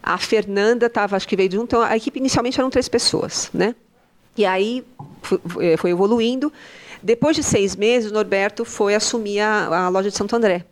[0.00, 1.64] A Fernanda estava, acho que veio junto.
[1.64, 3.74] Então, a equipe inicialmente eram três pessoas, né?
[4.36, 4.84] E aí
[5.20, 6.52] foi, foi evoluindo.
[7.02, 10.64] Depois de seis meses, o Norberto foi assumir a, a loja de Santo André.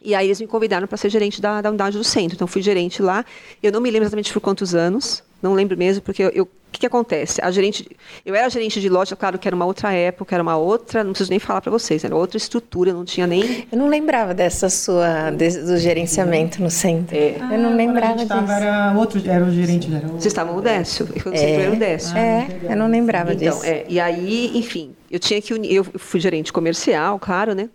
[0.00, 2.36] E aí eles me convidaram para ser gerente da, da, unidade do centro.
[2.36, 3.24] Então fui gerente lá.
[3.60, 6.80] Eu não me lembro exatamente por quantos anos, não lembro mesmo, porque eu, eu que,
[6.80, 7.40] que acontece?
[7.42, 7.88] A gerente,
[8.24, 11.12] eu era gerente de loja, claro que era uma outra época, era uma outra, não
[11.12, 13.66] preciso nem falar para vocês, era outra estrutura, não tinha nem.
[13.72, 17.16] Eu não lembrava dessa sua do gerenciamento no centro.
[17.16, 17.36] É.
[17.50, 18.28] eu não ah, lembrava disso.
[18.28, 19.92] Tava, era outro, era o gerente.
[19.94, 20.12] Era o...
[20.12, 21.62] Vocês estavam no Décio, eu é.
[21.62, 22.16] era o Décio.
[22.16, 23.64] É, ah, eu não lembrava então, disso.
[23.64, 27.68] É, e aí, enfim, eu tinha que unir, eu fui gerente comercial, claro, né?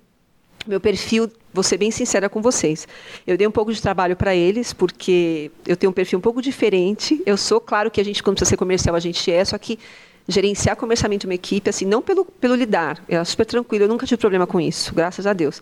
[0.68, 2.88] Meu perfil, vou ser bem sincera com vocês.
[3.26, 6.42] Eu dei um pouco de trabalho para eles, porque eu tenho um perfil um pouco
[6.42, 7.22] diferente.
[7.26, 9.80] Eu sou, claro que a gente, quando precisa ser comercial, a gente é, só que
[10.28, 14.20] gerenciar comercialmente uma equipe, assim, não pelo, pelo lidar, é super tranquilo, eu nunca tive
[14.20, 15.62] problema com isso, graças a Deus.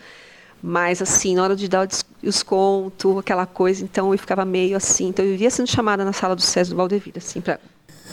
[0.61, 1.89] Mas, assim, na hora de dar o
[2.21, 5.07] desconto, aquela coisa, então eu ficava meio assim.
[5.07, 7.59] Então eu vivia sendo chamada na sala do César do Valdevira, assim, para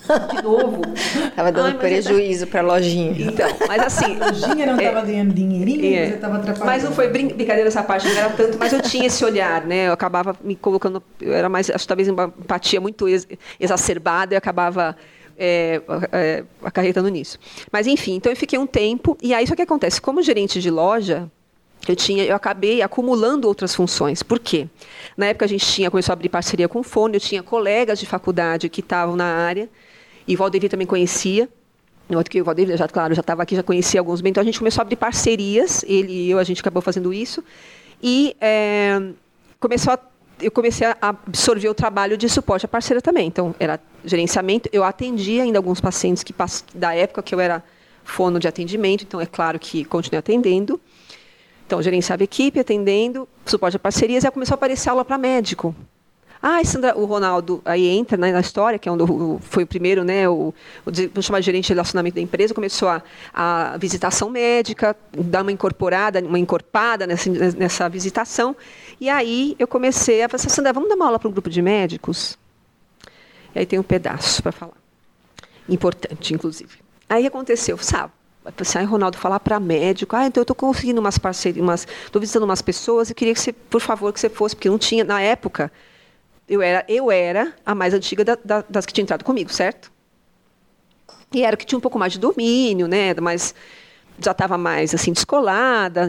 [0.06, 0.82] de novo.
[1.34, 2.46] Tava dando Ai, é prejuízo é...
[2.46, 3.14] para a lojinha.
[3.18, 4.16] Então, mas assim.
[4.20, 6.66] A lojinha não estava é, ganhando dinheirinho, é, você estava atrapalhando.
[6.66, 9.64] Mas não foi brin brincadeira essa parte, não era tanto, mas eu tinha esse olhar,
[9.64, 9.88] né?
[9.88, 11.02] Eu acabava me colocando.
[11.20, 13.26] Eu era mais, acho talvez uma empatia muito ex
[13.58, 14.96] exacerbada e acabava.
[15.38, 17.38] É, é, acarretando nisso.
[17.70, 20.70] Mas enfim, então eu fiquei um tempo e aí isso que acontece, como gerente de
[20.70, 21.30] loja,
[21.88, 24.22] eu tinha, eu acabei acumulando outras funções.
[24.22, 24.66] Por quê?
[25.16, 27.98] Na época a gente tinha começou a abrir parceria com o Fone, eu tinha colegas
[27.98, 29.68] de faculdade que estavam na área
[30.26, 31.48] E o Valdevir também conhecia.
[32.08, 34.30] Outro que o Valdevir, já, claro, já estava aqui, já conhecia alguns bem.
[34.30, 37.42] Então a gente começou a abrir parcerias, ele e eu, a gente acabou fazendo isso.
[38.02, 39.00] E é,
[39.58, 39.98] começou a,
[40.40, 43.26] eu comecei a absorver o trabalho de suporte à parceira também.
[43.26, 44.68] Então, era gerenciamento.
[44.72, 46.34] Eu atendia ainda alguns pacientes que
[46.74, 47.62] da época que eu era
[48.04, 50.80] fono de atendimento, então é claro que continuei atendendo.
[51.66, 55.74] Então, gerenciava equipe, atendendo, suporte a parcerias, e aí começou a aparecer aula para médico.
[56.48, 59.02] Ah, Sandra, o Ronaldo aí entra né, na história, que é onde
[59.40, 60.54] foi o primeiro, né, o,
[60.86, 63.02] o vamos chamar de gerente de relacionamento da empresa, começou a,
[63.34, 68.54] a visitação médica, dar uma incorporada, uma encorpada nessa, nessa visitação.
[69.00, 71.50] E aí eu comecei a falar assim, Sandra, vamos dar uma aula para um grupo
[71.50, 72.38] de médicos?
[73.52, 74.76] E aí tem um pedaço para falar.
[75.68, 76.78] Importante, inclusive.
[77.08, 78.12] Aí aconteceu, sabe?
[78.62, 82.62] Sai Ronaldo falar para médico, ah, então eu estou conseguindo umas parcerias, estou visitando umas
[82.62, 85.72] pessoas e queria que você, por favor, que você fosse, porque não tinha, na época,
[86.48, 89.90] eu era, eu era a mais antiga da, da, das que tinha entrado comigo, certo?
[91.32, 93.14] E era que tinha um pouco mais de domínio, né?
[93.20, 93.54] Mas
[94.18, 96.08] já estava mais assim descolada,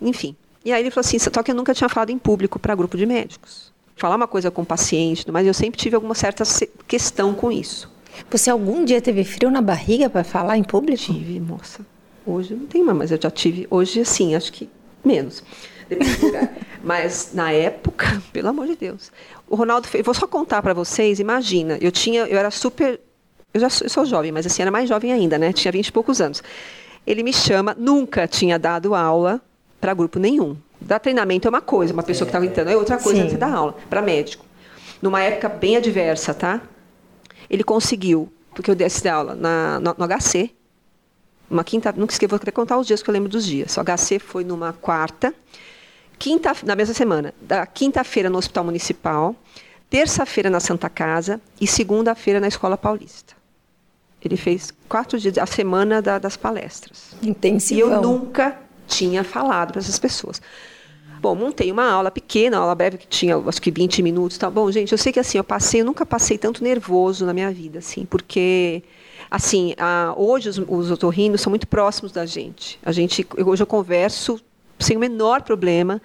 [0.00, 0.36] enfim.
[0.64, 2.96] E aí ele falou assim, só que eu nunca tinha falado em público para grupo
[2.96, 3.72] de médicos.
[3.96, 6.44] Falar uma coisa com o paciente, mas eu sempre tive alguma certa
[6.86, 7.90] questão com isso.
[8.30, 11.02] Você algum dia teve frio na barriga para falar em público?
[11.02, 11.84] Tive, moça.
[12.24, 13.66] Hoje não tem mais, mas eu já tive.
[13.70, 14.68] Hoje, assim, acho que
[15.04, 15.42] menos.
[16.82, 19.10] Mas na época, pelo amor de Deus.
[19.50, 19.88] O Ronaldo.
[20.04, 21.18] Vou só contar para vocês.
[21.18, 23.00] Imagina, eu tinha, eu era super.
[23.52, 25.52] Eu já sou, eu sou jovem, mas assim era mais jovem ainda, né?
[25.52, 26.42] Tinha vinte e poucos anos.
[27.04, 29.42] Ele me chama, nunca tinha dado aula
[29.80, 30.56] para grupo nenhum.
[30.80, 33.52] Dar treinamento é uma coisa, uma pessoa que estava entrando é outra coisa antes da
[33.52, 34.44] aula, para médico.
[35.02, 36.62] Numa época bem adversa, tá?
[37.48, 40.50] Ele conseguiu, porque eu desse aula na, no, no HC,
[41.50, 43.76] uma quinta, nunca esqueci, vou até contar os dias que eu lembro dos dias.
[43.76, 45.34] O HC foi numa quarta,
[46.20, 49.34] quinta, na mesma semana, da quinta-feira no Hospital Municipal,
[49.88, 53.34] terça-feira na Santa Casa e segunda-feira na Escola Paulista.
[54.22, 57.16] Ele fez quatro dias, a semana da, das palestras.
[57.22, 57.90] Intensivão.
[57.90, 60.42] E eu nunca tinha falado para essas pessoas.
[61.22, 64.50] Bom, montei uma aula pequena, uma aula breve que tinha, acho que 20 minutos, tá
[64.50, 67.50] bom, gente, eu sei que assim, eu passei, eu nunca passei tanto nervoso na minha
[67.50, 68.82] vida, assim, porque
[69.30, 72.78] assim, a, hoje os, os otorrinos são muito próximos da gente.
[72.82, 74.40] A gente, hoje eu converso
[74.80, 76.00] sem o menor problema.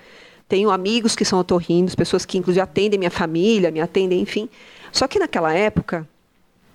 [0.47, 4.47] Tenho amigos que são otorrinos, pessoas que inclusive atendem minha família, me atendem, enfim.
[4.91, 6.07] Só que naquela época,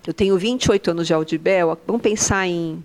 [0.07, 2.83] eu tenho 28 anos de Audibel, vamos pensar em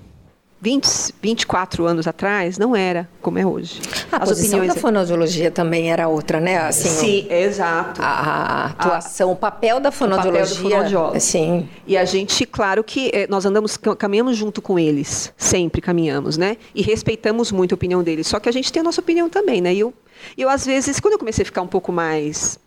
[0.62, 3.82] 20, 24 anos atrás, não era como é hoje.
[4.12, 4.74] A As posição opiniões...
[4.74, 6.58] da fonoaudiologia também era outra, né?
[6.58, 7.34] Assim, Sim, o...
[7.34, 8.02] exato.
[8.02, 9.34] A, a atuação, a...
[9.34, 11.20] o papel da fonoaudiologia.
[11.20, 11.70] Sim.
[11.86, 16.58] E a gente, claro que eh, nós andamos, caminhamos junto com eles, sempre caminhamos, né?
[16.74, 18.26] E respeitamos muito a opinião deles.
[18.26, 19.74] Só que a gente tem a nossa opinião também, né?
[19.74, 19.94] E eu,
[20.38, 22.58] eu às vezes, quando eu comecei a ficar um pouco mais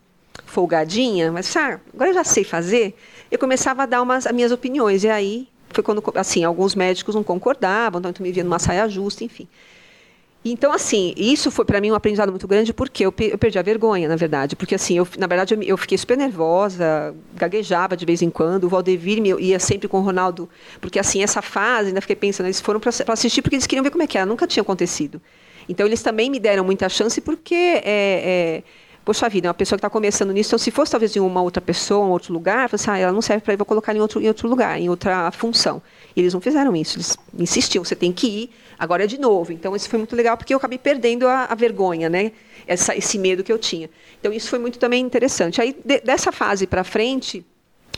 [0.47, 2.97] folgadinha, mas ah, agora eu já sei fazer,
[3.31, 5.05] eu começava a dar umas as minhas opiniões.
[5.05, 9.25] E aí foi quando, assim, alguns médicos não concordavam, então me via numa saia justa,
[9.25, 9.49] enfim.
[10.45, 13.63] Então, assim, isso foi para mim um aprendizado muito grande, porque eu, eu, perdi a
[13.63, 14.55] vergonha, na verdade.
[14.55, 18.65] Porque, assim, eu, na verdade, eu, eu, fiquei super nervosa, gaguejava de vez em quando.
[18.65, 20.49] O Valdevir me, ia sempre com o Ronaldo,
[20.81, 23.91] porque, assim, essa fase, ainda fiquei pensando, eles foram para assistir porque eles queriam ver
[23.91, 25.21] como é que era, nunca tinha acontecido.
[25.69, 28.63] Então, eles também me deram muita chance, porque é, é,
[29.09, 31.63] poxa vida, uma pessoa que está começando nisso, então se fosse talvez em uma outra
[31.63, 34.21] pessoa, um outro lugar, você, ah, ela não serve para ir, vou colocar em outro,
[34.21, 35.81] em outro lugar, em outra função.
[36.15, 39.51] E eles não fizeram isso, eles insistiam, você tem que ir, agora é de novo.
[39.51, 42.33] Então isso foi muito legal, porque eu acabei perdendo a, a vergonha, né?
[42.67, 43.89] Essa, esse medo que eu tinha.
[44.21, 45.59] Então isso foi muito também interessante.
[45.59, 47.43] Aí, de, dessa fase para frente,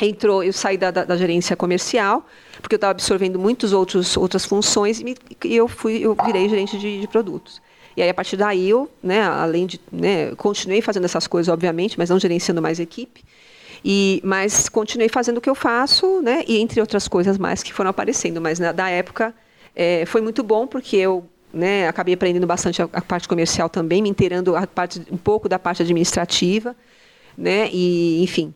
[0.00, 2.24] entrou, eu saí da, da, da, gerência comercial,
[2.62, 6.78] porque eu estava absorvendo muitas outras funções, e, me, e, eu, fui, eu virei gerente
[6.78, 7.60] de, de produtos.
[8.00, 9.78] E aí, a partir daí, eu, né, além de.
[9.92, 13.22] Né, continuei fazendo essas coisas, obviamente, mas não gerenciando mais equipe.
[13.84, 17.74] E, mas continuei fazendo o que eu faço, né, e entre outras coisas mais que
[17.74, 18.40] foram aparecendo.
[18.40, 19.34] Mas na, da época
[19.76, 24.00] é, foi muito bom, porque eu né, acabei aprendendo bastante a, a, parte comercial também,
[24.00, 26.74] me inteirando a parte, um pouco da parte administrativa.
[27.36, 28.54] Né, e, enfim,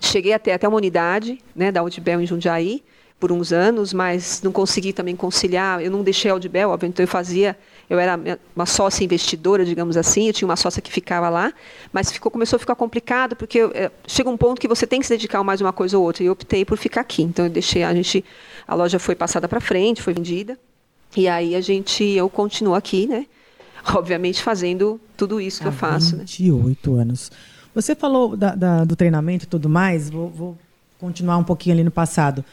[0.00, 2.82] cheguei até, até uma unidade né, da Udibel em Jundiaí
[3.20, 5.82] por uns anos, mas não consegui também conciliar.
[5.82, 7.56] Eu não deixei a Audibel, obviamente, então eu fazia
[7.88, 11.52] eu era uma sócia investidora, digamos assim, eu tinha uma sócia que ficava lá,
[11.92, 15.06] mas ficou, começou a ficar complicado, porque é, chega um ponto que você tem que
[15.06, 17.22] se dedicar mais uma coisa ou outra, e eu optei por ficar aqui.
[17.22, 18.24] Então eu deixei, a gente,
[18.66, 20.58] a loja foi passada para frente, foi vendida,
[21.16, 23.26] e aí a gente, eu continuo aqui, né?
[23.94, 26.18] Obviamente fazendo tudo isso que Há eu faço.
[26.18, 27.02] 28 né?
[27.02, 27.32] anos.
[27.74, 30.58] Você falou da, da, do treinamento e tudo mais, vou, vou
[30.98, 32.44] continuar um pouquinho ali no passado.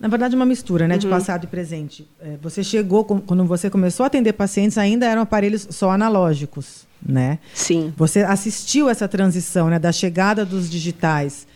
[0.00, 1.12] Na verdade, uma mistura né, de uhum.
[1.12, 2.08] passado e presente.
[2.22, 7.38] É, você chegou, quando você começou a atender pacientes, ainda eram aparelhos só analógicos, né?
[7.52, 7.92] Sim.
[7.98, 11.46] Você assistiu essa transição né, da chegada dos digitais.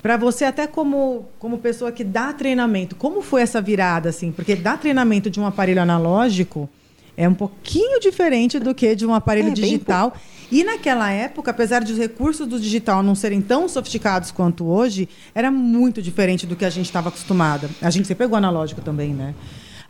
[0.00, 4.32] para você até como como pessoa que dá treinamento, como foi essa virada assim?
[4.32, 6.68] Porque dar treinamento de um aparelho analógico
[7.16, 10.16] é um pouquinho diferente do que de um aparelho é, digital.
[10.54, 15.08] E naquela época, apesar de os recursos do digital não serem tão sofisticados quanto hoje,
[15.34, 17.68] era muito diferente do que a gente estava acostumada.
[17.82, 19.34] A gente sempre pegou analógico também, né?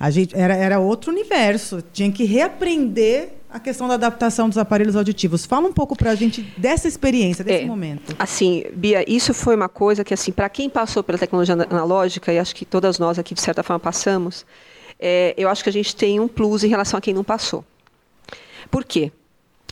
[0.01, 1.85] A gente era, era outro universo.
[1.93, 5.45] Tinha que reaprender a questão da adaptação dos aparelhos auditivos.
[5.45, 8.17] Fala um pouco para a gente dessa experiência, desse é, momento.
[8.19, 12.39] Assim, Bia, isso foi uma coisa que, assim, para quem passou pela tecnologia analógica, e
[12.39, 14.47] acho que todas nós aqui, de certa forma, passamos,
[14.99, 17.63] é, eu acho que a gente tem um plus em relação a quem não passou.
[18.71, 19.13] Por quê?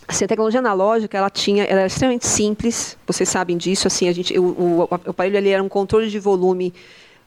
[0.07, 3.87] Assim, a tecnologia analógica, ela tinha, ela era extremamente simples, vocês sabem disso.
[3.87, 6.75] Assim, a gente, o, o, o aparelho ali era um controle de volume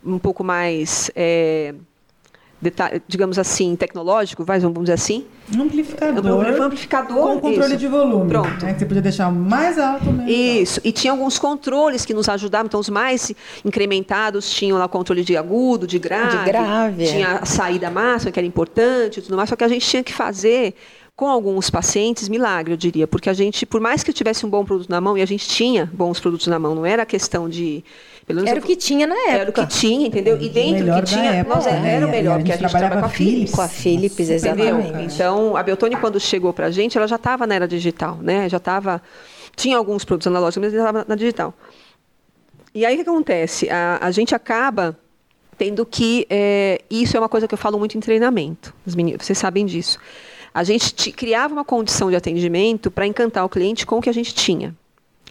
[0.04, 1.74] um pouco mais é,
[3.08, 5.26] digamos assim, tecnológico, vai, vamos dizer assim.
[5.56, 6.26] Um amplificador.
[6.26, 7.34] Um amplificador.
[7.34, 7.78] Com controle isso.
[7.78, 8.30] de volume.
[8.30, 8.66] Pronto.
[8.66, 8.74] Né?
[8.74, 10.30] Que você podia deixar mais alto mesmo.
[10.30, 10.82] Isso.
[10.84, 12.68] E tinha alguns controles que nos ajudavam.
[12.68, 13.32] Então, os mais
[13.64, 16.38] incrementados tinham lá o controle de agudo, de grave.
[16.38, 17.06] De grave.
[17.06, 19.50] Tinha a saída máxima, que era importante e tudo mais.
[19.50, 20.74] Só que a gente tinha que fazer
[21.16, 24.50] com alguns pacientes, milagre, eu diria, porque a gente, por mais que eu tivesse um
[24.50, 27.48] bom produto na mão, e a gente tinha bons produtos na mão, não era questão
[27.48, 27.84] de
[28.28, 29.32] era o que tinha na época.
[29.32, 30.42] Era o que tinha, entendeu?
[30.42, 31.94] E dentro do que tinha, época, nós, né?
[31.94, 33.52] era o melhor, porque a gente trabalhava com a Philips.
[33.52, 35.14] Com a Philips, exatamente.
[35.14, 38.50] Então, a Beltone, quando chegou para a gente, ela já estava na era digital, né?
[38.50, 39.00] Já estava...
[39.56, 41.54] Tinha alguns produtos analógicos, mas ela estava na digital.
[42.74, 43.70] E aí, o que acontece?
[43.70, 44.98] A, a gente acaba
[45.56, 46.26] tendo que...
[46.28, 48.74] É, isso é uma coisa que eu falo muito em treinamento.
[48.88, 50.00] Os meninos, vocês sabem disso.
[50.56, 54.14] A gente criava uma condição de atendimento para encantar o cliente com o que a
[54.14, 54.74] gente tinha.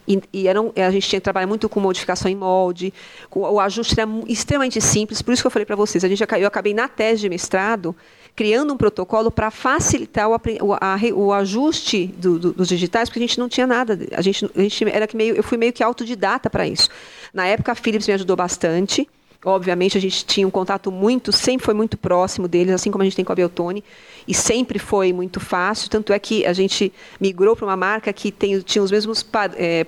[0.07, 2.93] E, e eram, a gente tinha que trabalhar muito com modificação em molde,
[3.31, 6.23] com, o ajuste era extremamente simples, por isso que eu falei para vocês, a gente,
[6.23, 7.97] eu acabei na tese de mestrado
[8.37, 13.27] criando um protocolo para facilitar o, a, o ajuste do, do, dos digitais, porque a
[13.27, 13.99] gente não tinha nada.
[14.13, 16.91] A gente, a gente era que meio, eu fui meio que autodidata para isso.
[17.33, 19.09] Na época, a Philips me ajudou bastante.
[19.45, 23.05] Obviamente, a gente tinha um contato muito, sempre foi muito próximo deles, assim como a
[23.05, 23.85] gente tem com a Beltone,
[24.27, 25.91] e sempre foi muito fácil.
[25.91, 29.25] Tanto é que a gente migrou para uma marca que tem, tinha os mesmos
[29.57, 29.87] é,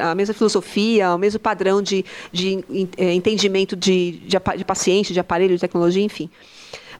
[0.00, 2.64] a mesma filosofia, o mesmo padrão de, de
[2.96, 6.30] é, entendimento de, de, de paciente, de aparelho, de tecnologia, enfim.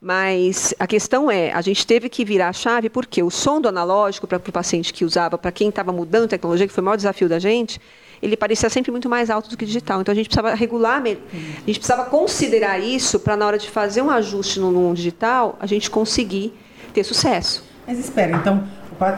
[0.04, 3.68] Mas a questão é, a gente teve que virar a chave porque o som do
[3.68, 6.96] analógico para o paciente que usava, para quem estava mudando tecnologia, que foi o maior
[6.96, 7.80] desafio da gente,
[8.22, 10.00] ele parecia sempre muito mais alto do que digital.
[10.00, 14.00] Então a gente precisava regular, a gente precisava considerar isso para na hora de fazer
[14.00, 16.54] um ajuste no, no digital, a gente conseguir
[16.94, 17.64] ter sucesso.
[17.86, 18.64] Mas espera, então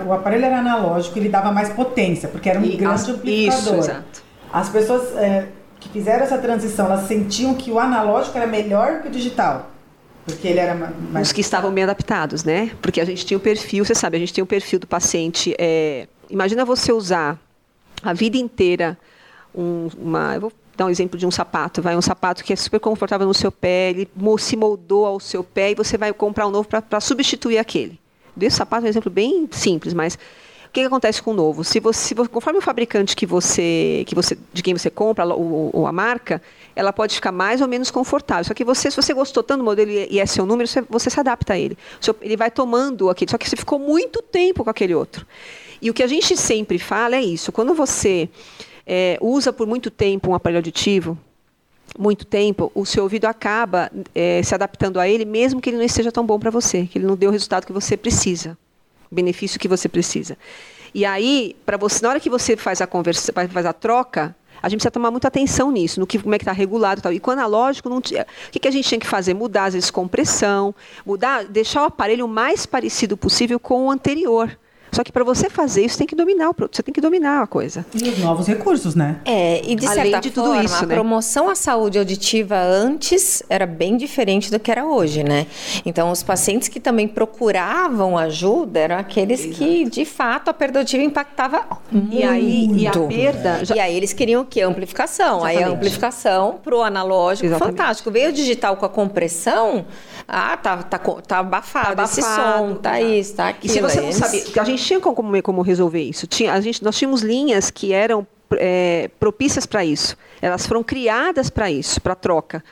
[0.07, 3.59] o aparelho era analógico, ele dava mais potência, porque era um e, grande amplificador.
[3.59, 4.25] Isso, exato.
[4.51, 9.09] As pessoas é, que fizeram essa transição, elas sentiam que o analógico era melhor que
[9.09, 9.71] o digital.
[10.25, 11.27] Porque ele era mais...
[11.27, 12.71] Os que estavam bem adaptados, né?
[12.81, 15.55] Porque a gente tinha o perfil, você sabe, a gente tem o perfil do paciente.
[15.59, 17.39] É, imagina você usar
[18.05, 18.99] a vida inteira
[19.55, 20.35] um, uma.
[20.35, 23.27] Eu vou dar um exemplo de um sapato, vai um sapato que é super confortável
[23.27, 26.69] no seu pé, ele se moldou ao seu pé e você vai comprar um novo
[26.69, 27.99] para substituir aquele.
[28.37, 31.63] Desse sapato é um exemplo bem simples, mas o que, que acontece com o novo?
[31.63, 35.93] Se você, conforme o fabricante que você, que você, de quem você compra ou, a
[35.93, 36.43] marca,
[36.75, 38.43] ela pode ficar mais ou menos confortável.
[38.43, 41.09] Só que você, se você gostou tanto do modelo e é seu número, você, você
[41.09, 41.79] se adapta a ele.
[42.21, 43.31] Ele vai tomando aquele.
[43.31, 45.25] Só que você ficou muito tempo com aquele outro.
[45.85, 48.31] E o que a gente sempre fala é isso: quando você
[48.87, 51.19] é, usa por muito tempo um aparelho auditivo,
[51.99, 55.85] muito tempo, o seu ouvido acaba é, se adaptando a ele, mesmo que ele não
[55.85, 58.57] esteja tão bom para você, que ele não dê o resultado que você precisa,
[59.13, 60.39] o benefício que você precisa.
[60.95, 64.71] E aí, para você, na hora que você faz a conversa, faz a troca, a
[64.71, 67.13] gente precisa tomar muita atenção nisso, no que como é que está regulado e tal.
[67.13, 69.35] E com analógico, não o que, que a gente tinha que fazer?
[69.35, 74.59] Mudar às vezes compressão, mudar, deixar o aparelho o mais parecido possível com o anterior.
[74.95, 77.47] Só que para você fazer isso, tem que dominar o você tem que dominar a
[77.47, 77.85] coisa.
[77.93, 79.17] E os novos recursos, né?
[79.25, 80.95] É, e de Além certa de forma, tudo isso, a né?
[80.95, 85.47] promoção à saúde auditiva antes era bem diferente do que era hoje, né?
[85.85, 89.57] Então, os pacientes que também procuravam ajuda eram aqueles Exato.
[89.57, 92.15] que, de fato, a perda auditiva impactava muito.
[92.15, 93.65] E aí, e a perda...
[93.65, 93.75] Já...
[93.75, 94.63] E aí eles queriam o quê?
[94.63, 95.39] Amplificação.
[95.39, 95.59] Exatamente.
[95.59, 97.77] Aí a amplificação pro analógico, Exatamente.
[97.77, 98.11] fantástico.
[98.11, 99.85] Veio o digital com a compressão,
[100.29, 103.73] ah, tá, tá, tá abafado, tá esse som, tá isso, tá aquilo.
[103.73, 106.27] E se você não sabe, a gente tinha como, como resolver isso.
[106.27, 110.17] Tinha, a gente, nós tínhamos linhas que eram é, propícias para isso.
[110.41, 112.63] Elas foram criadas para isso, para troca.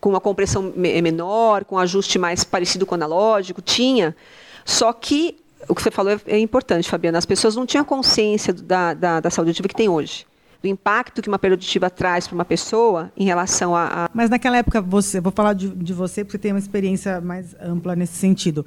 [0.00, 4.16] Com uma compressão menor, com um ajuste mais parecido com o analógico, tinha.
[4.64, 5.36] Só que
[5.68, 7.18] o que você falou é, é importante, Fabiana.
[7.18, 10.26] As pessoas não tinham consciência da, da, da saúde auditiva que tem hoje
[10.62, 14.30] do impacto que uma perda auditiva traz para uma pessoa em relação a, a, Mas
[14.30, 18.14] naquela época, você, vou falar de, de você porque tem uma experiência mais ampla nesse
[18.14, 18.64] sentido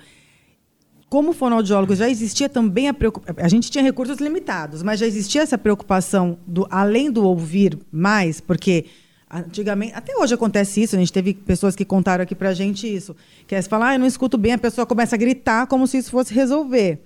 [1.09, 3.43] como fonoaudiólogo, já existia também a preocupação.
[3.43, 8.41] A gente tinha recursos limitados, mas já existia essa preocupação do além do ouvir mais,
[8.41, 8.85] porque
[9.29, 13.15] Antigamente, até hoje acontece isso, a gente teve pessoas que contaram aqui pra gente isso.
[13.47, 15.87] Que é você fala, ah, eu não escuto bem, a pessoa começa a gritar como
[15.87, 17.01] se isso fosse resolver.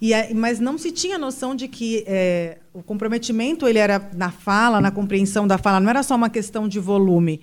[0.00, 4.80] E, mas não se tinha noção de que é, o comprometimento ele era na fala,
[4.80, 7.40] na compreensão da fala, não era só uma questão de volume.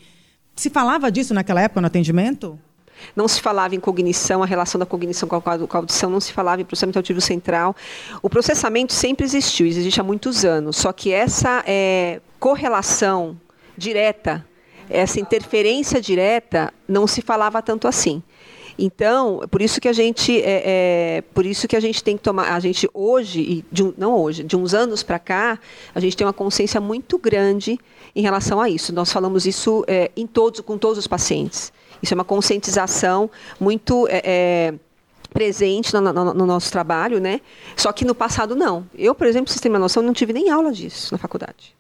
[0.56, 2.58] Se falava disso naquela época no atendimento?
[3.16, 6.62] Não se falava em cognição, a relação da cognição com a audição, não se falava
[6.62, 7.76] em processamento auditivo central.
[8.22, 13.40] O processamento sempre existiu, existe há muitos anos, só que essa é, correlação
[13.78, 14.46] direta,
[14.90, 18.22] essa interferência direta, não se falava tanto assim.
[18.78, 22.24] Então, por isso que a gente, é, é, por isso que a gente tem que
[22.24, 23.66] tomar, a gente hoje, e
[23.98, 25.60] não hoje, de uns anos para cá,
[25.94, 27.80] a gente tem uma consciência muito grande
[28.16, 28.94] em relação a isso.
[28.94, 31.72] Nós falamos isso é, em todos, com todos os pacientes.
[32.04, 34.74] Isso é uma conscientização muito é, é,
[35.34, 37.40] presente no, no, no, nosso trabalho, né?
[37.78, 38.86] Só que no passado não.
[38.94, 41.74] Eu, por exemplo, vocês têm uma noção, não tive nem aula disso na faculdade.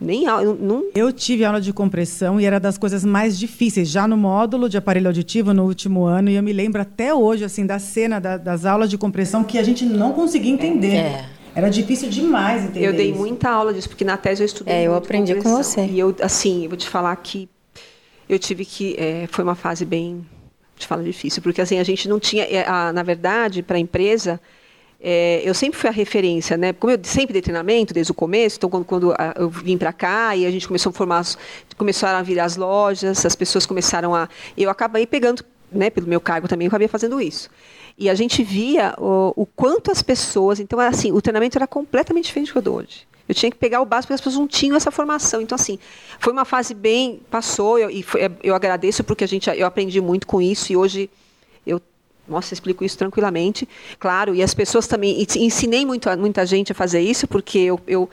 [0.00, 0.54] Nem aula.
[0.54, 0.84] Não...
[0.94, 4.76] Eu tive aula de compressão e era das coisas mais difíceis, já no módulo de
[4.76, 6.30] aparelho auditivo no último ano.
[6.30, 9.58] E eu me lembro até hoje assim da cena da, das aulas de compressão que
[9.58, 10.94] a gente não conseguia entender.
[10.94, 11.28] É.
[11.52, 12.86] Era difícil demais entender.
[12.86, 13.18] Eu dei isso.
[13.18, 14.72] muita aula disso, porque na tese eu estudei.
[14.72, 15.84] É, eu aprendi com você.
[15.84, 17.48] E eu, assim, eu vou te falar que
[18.28, 18.94] eu tive que.
[18.98, 20.26] É, foi uma fase bem.
[20.76, 22.44] Te falo difícil, porque assim, a gente não tinha.
[22.44, 24.40] É, a, na verdade, para a empresa
[25.00, 26.72] é, eu sempre fui a referência, né?
[26.72, 30.34] Como eu sempre dei treinamento desde o começo, então quando, quando eu vim para cá
[30.34, 31.24] e a gente começou a formar,
[31.76, 35.88] começaram a vir as lojas, as pessoas começaram a, eu acabei pegando, né?
[35.88, 37.48] Pelo meu cargo também, eu acabei fazendo isso.
[37.98, 42.26] E a gente via o, o quanto as pessoas, então assim, o treinamento era completamente
[42.26, 43.08] diferente do que eu dou hoje.
[43.28, 45.42] Eu tinha que pegar o básico porque as pessoas não tinham essa formação.
[45.42, 45.78] Então, assim,
[46.18, 47.20] foi uma fase bem.
[47.30, 50.76] Passou, eu, e foi, eu agradeço porque a gente, eu aprendi muito com isso e
[50.76, 51.10] hoje
[51.66, 51.82] eu
[52.26, 53.68] nossa, explico isso tranquilamente.
[53.98, 55.20] Claro, e as pessoas também.
[55.36, 58.08] Ensinei muito, muita gente a fazer isso, porque eu, eu,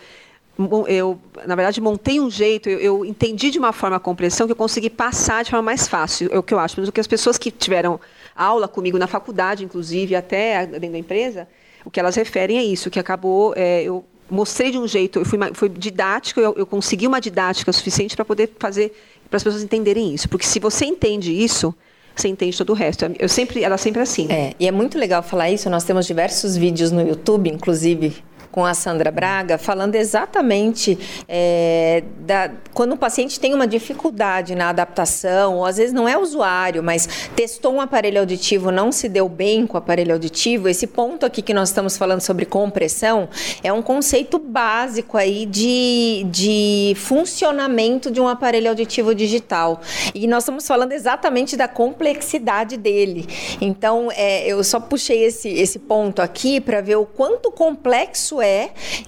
[0.87, 4.51] eu na verdade, montei um jeito, eu, eu, entendi de uma forma a compressão que
[4.51, 6.79] eu consegui passar de forma mais fácil, é o que eu acho.
[6.79, 7.99] Mas o que as pessoas que tiveram
[8.35, 11.47] aula comigo na faculdade, inclusive, até dentro da empresa,
[11.83, 13.53] o que elas referem é isso, que acabou.
[13.55, 17.71] É, eu mostrei de um jeito, eu fui, fui didático, eu, eu consegui uma didática
[17.71, 18.91] suficiente para poder fazer,
[19.29, 20.27] para as pessoas entenderem isso.
[20.27, 21.73] Porque se você entende isso
[22.15, 23.05] você entende todo o resto.
[23.19, 24.31] Eu sempre, ela sempre assim.
[24.31, 25.69] É, e é muito legal falar isso.
[25.69, 28.23] Nós temos diversos vídeos no YouTube, inclusive
[28.55, 34.69] com a Sandra Braga, falando exatamente é, da, quando o paciente tem uma dificuldade na
[34.69, 39.27] adaptação, ou às vezes não é usuário, mas testou um aparelho auditivo, não se deu
[39.27, 40.69] bem com o aparelho auditivo.
[40.69, 43.27] Esse ponto aqui que nós estamos falando sobre compressão
[43.61, 49.81] é um conceito básico aí de, de funcionamento de um aparelho auditivo digital.
[50.13, 53.27] E nós estamos falando exatamente da complexidade dele.
[53.59, 58.44] Então, é, eu só puxei esse, esse ponto aqui para ver o quanto complexo é.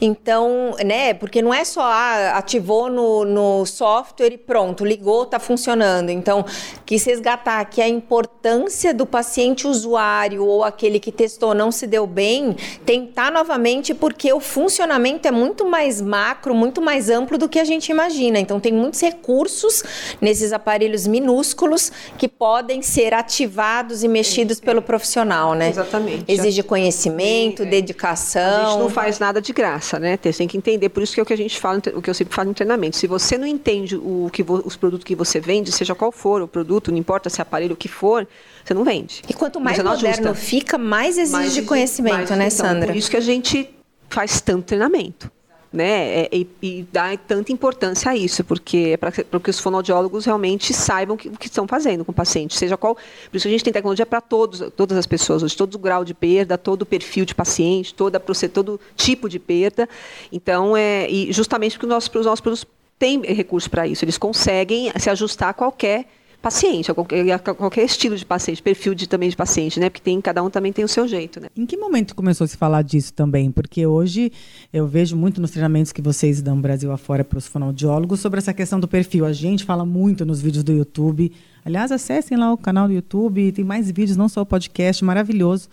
[0.02, 5.40] Então, né, porque não é só ah, ativou no, no software e pronto, ligou, está
[5.40, 6.10] funcionando.
[6.10, 6.46] Então,
[6.86, 12.08] quis resgatar aqui a importância do paciente usuário ou aquele que testou não se deu
[12.08, 17.60] bem, tentar novamente, porque o funcionamento é muito mais macro, muito mais amplo do que
[17.60, 18.40] a gente imagina.
[18.40, 19.84] Então, tem muitos recursos
[20.22, 25.70] nesses aparelhos minúsculos que podem ser ativados e mexidos pelo profissional, né?
[25.70, 26.26] Exatamente.
[26.28, 27.66] Exige conhecimento, é.
[27.66, 28.42] dedicação.
[28.42, 30.18] A gente não faz nada de graça, né?
[30.22, 32.10] Você tem que entender, por isso que é o que a gente fala, o que
[32.10, 32.98] eu sempre falo no treinamento.
[32.98, 36.48] Se você não entende o que os produtos que você vende, seja qual for o
[36.48, 38.28] produto, não importa se é aparelho o que for,
[38.64, 39.22] você não vende.
[39.30, 42.88] E quanto mais moderno fica, mais exige mais, conhecimento, mais, né, então, Sandra?
[42.88, 43.70] Por isso que a gente
[44.10, 45.32] faz tanto treinamento
[45.72, 46.22] né?
[46.22, 50.74] É, e, e dá tanta importância a isso, porque é para que os fonoaudiólogos realmente
[50.74, 52.96] saibam o que, que, estão fazendo com o paciente, seja qual.
[52.96, 56.06] Por isso a gente tem tecnologia para todos, todas as pessoas, de todo o grau
[56.06, 59.88] de perda, todo o perfil de paciente, toda, todo tipo de perda.
[60.32, 62.66] Então, é, e justamente porque os nossos, os nossos produtos
[62.98, 66.06] têm recurso para isso, eles conseguem se ajustar a qualquer
[66.48, 69.90] paciente, a qualquer, a qualquer estilo de paciente, perfil de, também de paciente, né?
[69.90, 71.50] Porque tem, cada um também tem o seu jeito, né?
[71.54, 73.52] Em que momento começou a se falar disso também?
[73.52, 74.32] Porque hoje
[74.72, 78.54] eu vejo muito nos treinamentos que vocês dão Brasil afora para os fonoaudiólogos sobre essa
[78.54, 79.26] questão do perfil.
[79.26, 81.34] A gente fala muito nos vídeos do YouTube.
[81.66, 85.68] Aliás, acessem lá o canal do YouTube, tem mais vídeos, não só o podcast, maravilhoso.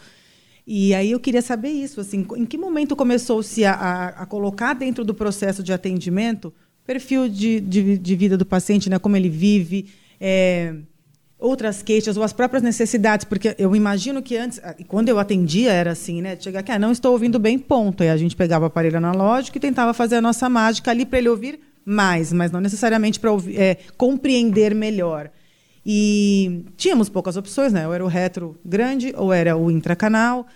[0.66, 4.74] E aí eu queria saber isso, assim, em que momento começou-se a, a, a, colocar
[4.74, 6.52] dentro do processo de atendimento
[6.84, 9.86] perfil de, de, de vida do paciente, né, como ele vive,
[10.26, 10.74] é,
[11.38, 15.70] outras queixas ou as próprias necessidades, porque eu imagino que antes, ah, quando eu atendia
[15.70, 16.34] era assim, né?
[16.40, 18.02] Chegar aqui, ah, não estou ouvindo bem, ponto.
[18.02, 21.18] E a gente pegava o aparelho analógico e tentava fazer a nossa mágica ali para
[21.18, 25.30] ele ouvir mais, mas não necessariamente para é, compreender melhor.
[25.84, 27.86] E tínhamos poucas opções, né?
[27.86, 30.46] Ou era o retro grande ou era o intracanal.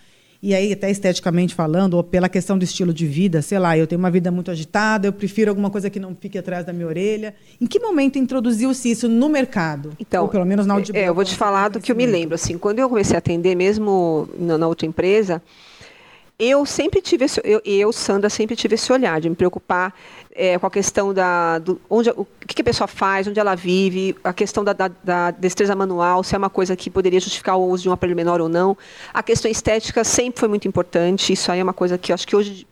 [0.40, 3.86] E aí até esteticamente falando, ou pela questão do estilo de vida, sei lá, eu
[3.86, 6.86] tenho uma vida muito agitada, eu prefiro alguma coisa que não fique atrás da minha
[6.86, 7.34] orelha.
[7.60, 9.92] Em que momento introduziu-se isso no mercado?
[9.98, 11.02] Então, ou pelo menos na Audibel?
[11.02, 12.36] É, eu vou te falar do que eu me lembro.
[12.36, 15.42] Assim, quando eu comecei a atender, mesmo na, na outra empresa,
[16.38, 19.92] eu sempre tive esse, eu, eu, Sandra, sempre tive esse olhar de me preocupar
[20.32, 24.16] é, com a questão da do, onde o que a pessoa faz, onde ela vive,
[24.22, 27.66] a questão da, da, da, destreza manual, se é uma coisa que poderia justificar o
[27.66, 28.78] uso de um aparelho menor ou não.
[29.12, 31.32] A questão estética sempre foi muito importante.
[31.32, 32.66] Isso aí é uma coisa que eu acho que hoje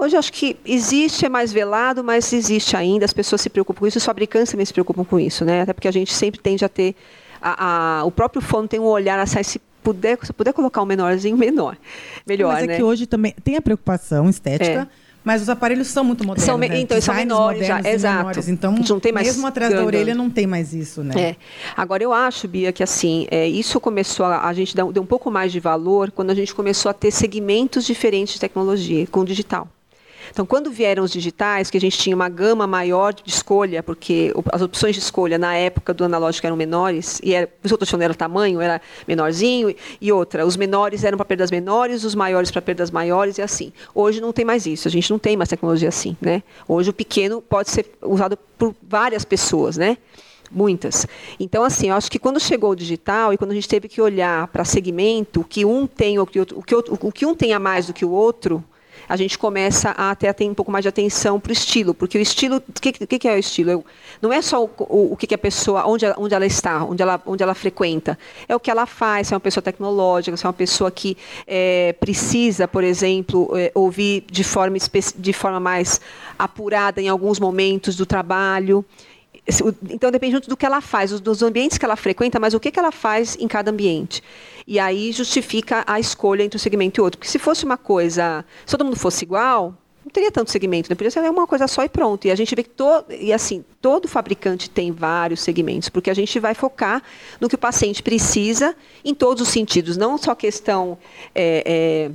[0.00, 3.86] Hoje acho que existe, é mais velado, mas existe ainda, as pessoas se preocupam com
[3.88, 5.62] isso, os fabricantes também se preocupam com isso, né?
[5.62, 6.94] Até porque a gente sempre tende a ter.
[7.42, 10.86] A, a, o próprio fone tem um olhar a se puder, se puder colocar um
[10.86, 11.76] menorzinho, menor.
[12.26, 12.76] Melhor, Mas é né?
[12.76, 14.88] que hoje também tem a preocupação estética.
[14.92, 15.08] É.
[15.24, 16.44] Mas os aparelhos são muito modernos.
[16.44, 16.68] São, né?
[16.80, 18.18] Então, são menores já, exato.
[18.18, 18.48] Menores.
[18.48, 21.20] Então, não tem mais mesmo atrás da orelha não tem mais isso, né?
[21.20, 21.36] É.
[21.76, 25.30] Agora, eu acho, Bia, que assim, é, isso começou a, a gente deu um pouco
[25.30, 29.24] mais de valor quando a gente começou a ter segmentos diferentes de tecnologia com o
[29.24, 29.68] digital.
[30.30, 34.32] Então, quando vieram os digitais, que a gente tinha uma gama maior de escolha, porque
[34.52, 38.14] as opções de escolha na época do analógico eram menores, e era, os outros era
[38.14, 42.90] tamanho, era menorzinho, e outra, os menores eram para perdas menores, os maiores para perdas
[42.90, 43.72] maiores, e assim.
[43.94, 46.16] Hoje não tem mais isso, a gente não tem mais tecnologia assim.
[46.20, 46.42] Né?
[46.66, 49.96] Hoje o pequeno pode ser usado por várias pessoas, né?
[50.50, 51.06] muitas.
[51.38, 54.00] Então, assim, eu acho que quando chegou o digital e quando a gente teve que
[54.00, 57.26] olhar para segmento, o que um tem, o que, outro, o, que outro, o que
[57.26, 58.64] um tem a mais do que o outro,
[59.08, 62.18] a gente começa a até ter um pouco mais de atenção para o estilo, porque
[62.18, 63.70] o estilo, o que, que, é o estilo?
[63.70, 63.84] Eu,
[64.20, 67.02] não é só o, o, o que, que, a pessoa, onde, onde ela está, onde
[67.02, 70.44] ela, onde ela frequenta, é o que ela faz, se é uma pessoa tecnológica, se
[70.44, 74.76] é uma pessoa que é, precisa, por exemplo, é, ouvir de forma,
[75.16, 76.00] de forma mais
[76.38, 78.84] apurada em alguns momentos do trabalho.
[79.88, 82.70] Então depende muito do que ela faz, dos ambientes que ela frequenta, mas o que,
[82.70, 84.22] que ela faz em cada ambiente.
[84.70, 87.18] E aí justifica a escolha entre um segmento e outro.
[87.18, 90.94] Porque se fosse uma coisa, se todo mundo fosse igual, não teria tanto segmento, né?
[90.94, 92.26] Podia ser uma coisa só e pronto.
[92.26, 96.14] E a gente vê que todo, e assim, todo fabricante tem vários segmentos, porque a
[96.14, 97.02] gente vai focar
[97.40, 100.98] no que o paciente precisa em todos os sentidos, não só questão
[101.34, 102.10] é, é,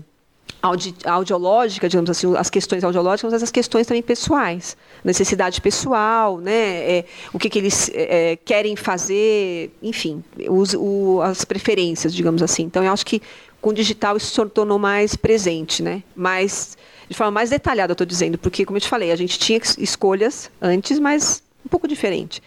[0.63, 6.53] audi, audiológica, digamos assim, as questões audiológicas, mas as questões também pessoais, necessidade pessoal, né,
[6.99, 12.63] é, o que, que eles é, querem fazer, enfim, os, o, as preferências, digamos assim.
[12.63, 13.21] Então, eu acho que
[13.59, 16.77] com o digital isso se tornou mais presente, né, mais,
[17.09, 19.59] de forma mais detalhada, eu estou dizendo, porque, como eu te falei, a gente tinha
[19.77, 22.41] escolhas antes, mas um pouco diferente,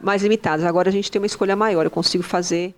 [0.00, 0.64] mais limitadas.
[0.64, 2.72] Agora a gente tem uma escolha maior, eu consigo fazer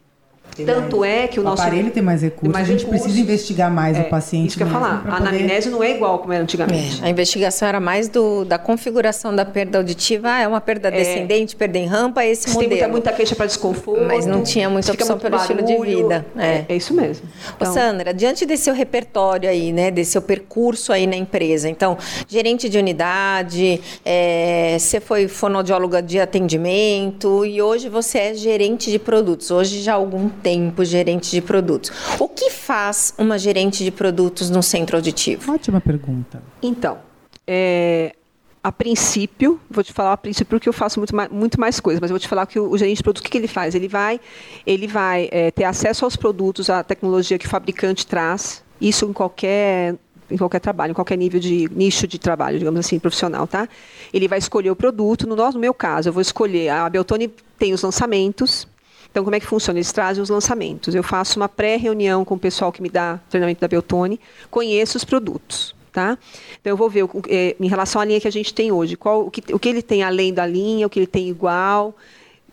[0.65, 3.03] tanto é que o, o nosso aparelho tem mais recursos, mais a gente recursos.
[3.03, 4.49] precisa investigar mais é, o paciente.
[4.49, 5.05] Isso que eu ia falar.
[5.09, 7.03] A anamnese não é igual como era antigamente.
[7.03, 10.29] É, a investigação era mais do, da configuração da perda auditiva.
[10.29, 10.93] Ah, é uma perda é.
[10.93, 12.71] descendente, perda em rampa, esse Você modelo.
[12.71, 14.05] Tem muita, muita queixa para desconforto.
[14.05, 16.27] Mas não tinha muita opção pelo barulho, estilo de vida.
[16.37, 17.27] É, é isso mesmo.
[17.57, 17.71] Então...
[17.71, 21.97] Ô, Sandra, diante desse seu repertório aí, né, desse seu percurso aí na empresa, então,
[22.29, 28.99] gerente de unidade, é, você foi fonoaudióloga de atendimento e hoje você é gerente de
[28.99, 29.51] produtos.
[29.51, 31.91] Hoje já há algum tempo gerente de produtos.
[32.21, 35.53] O que faz uma gerente de produtos no centro auditivo?
[35.53, 36.43] Ótima pergunta.
[36.63, 36.99] Então,
[37.47, 38.15] é,
[38.63, 42.01] a princípio, vou te falar a princípio porque eu faço muito mais, muito mais coisas,
[42.01, 43.49] mas eu vou te falar que o, o gerente de produtos, o que, que, ele
[43.49, 43.75] faz?
[43.75, 44.21] Ele vai,
[44.67, 49.13] ele vai é, ter acesso aos produtos, à tecnologia que o fabricante traz, isso em
[49.13, 49.97] qualquer
[50.31, 53.69] em qualquer trabalho, em qualquer nível de nicho de trabalho, digamos assim, profissional, tá?
[54.13, 55.27] Ele vai escolher o produto.
[55.27, 58.67] No, no meu caso, eu vou escolher a Beltone tem os lançamentos,
[59.15, 59.79] então, como é que funciona?
[59.79, 60.93] Eles trazem os lançamentos.
[60.93, 64.19] Eu faço uma pré-reunião com o pessoal que me dá treinamento da Beltone,
[64.51, 65.73] conheço os produtos.
[65.93, 66.19] Tá?
[66.61, 69.27] Então, eu vou ver é, em relação à linha que a gente tem hoje, qual,
[69.27, 71.95] o, que, o que ele tem além da linha, o que ele tem igual.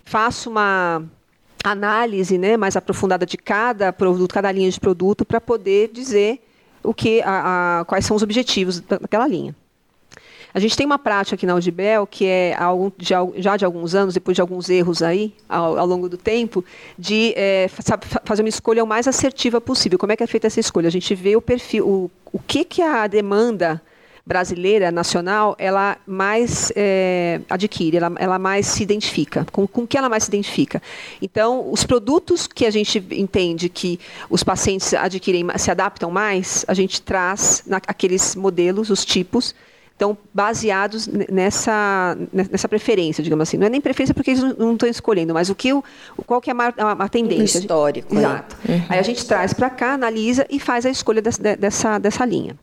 [0.05, 1.01] Faço uma
[1.63, 6.45] análise né, mais aprofundada de cada produto, cada linha de produto, para poder dizer
[6.83, 9.55] o que, a, a, quais são os objetivos daquela linha.
[10.53, 12.55] A gente tem uma prática aqui na Audibel, que é
[13.37, 16.63] já de alguns anos, depois de alguns erros aí, ao, longo do tempo,
[16.97, 17.69] de é,
[18.25, 19.97] fazer uma escolha o mais assertiva possível.
[19.97, 20.87] Como é que é feita essa escolha?
[20.87, 23.81] A gente vê o perfil, o, o que, que a demanda
[24.25, 29.45] brasileira, nacional, ela mais é, adquire, ela, ela, mais se identifica.
[29.51, 30.81] Com, com que ela mais se identifica?
[31.21, 33.99] Então, os produtos que a gente entende que
[34.29, 39.55] os pacientes adquirem, se adaptam mais, a gente traz na, aqueles modelos, os tipos,
[39.93, 43.57] estão baseados nessa, nessa preferência, digamos assim.
[43.57, 45.83] Não é nem preferência porque eles não estão escolhendo, mas o que o,
[46.25, 47.59] qual que é a, a, tendência.
[47.59, 48.15] O histórico.
[48.15, 48.57] Exato.
[48.67, 48.81] Uhum.
[48.89, 52.55] Aí a gente traz para cá, analisa e faz a escolha dessa, dessa, dessa linha.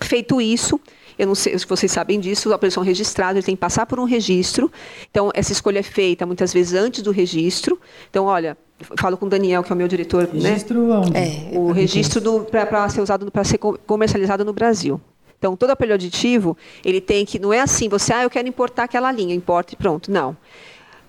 [0.00, 0.80] Feito isso,
[1.18, 3.98] eu não sei se vocês sabem disso, a operação registrada, ele tem que passar por
[3.98, 4.70] um registro.
[5.10, 7.78] Então, essa escolha é feita muitas vezes antes do registro.
[8.10, 8.56] Então, olha,
[8.98, 10.50] falo com o Daniel, que é o meu diretor, né?
[10.50, 10.94] registro né?
[10.96, 11.16] Onde?
[11.16, 15.00] É, o registro para ser usado para ser comercializado no Brasil.
[15.44, 18.84] Então, todo aparelho aditivo, ele tem que não é assim, você ah, eu quero importar
[18.84, 20.10] aquela linha, importa e pronto.
[20.10, 20.34] Não.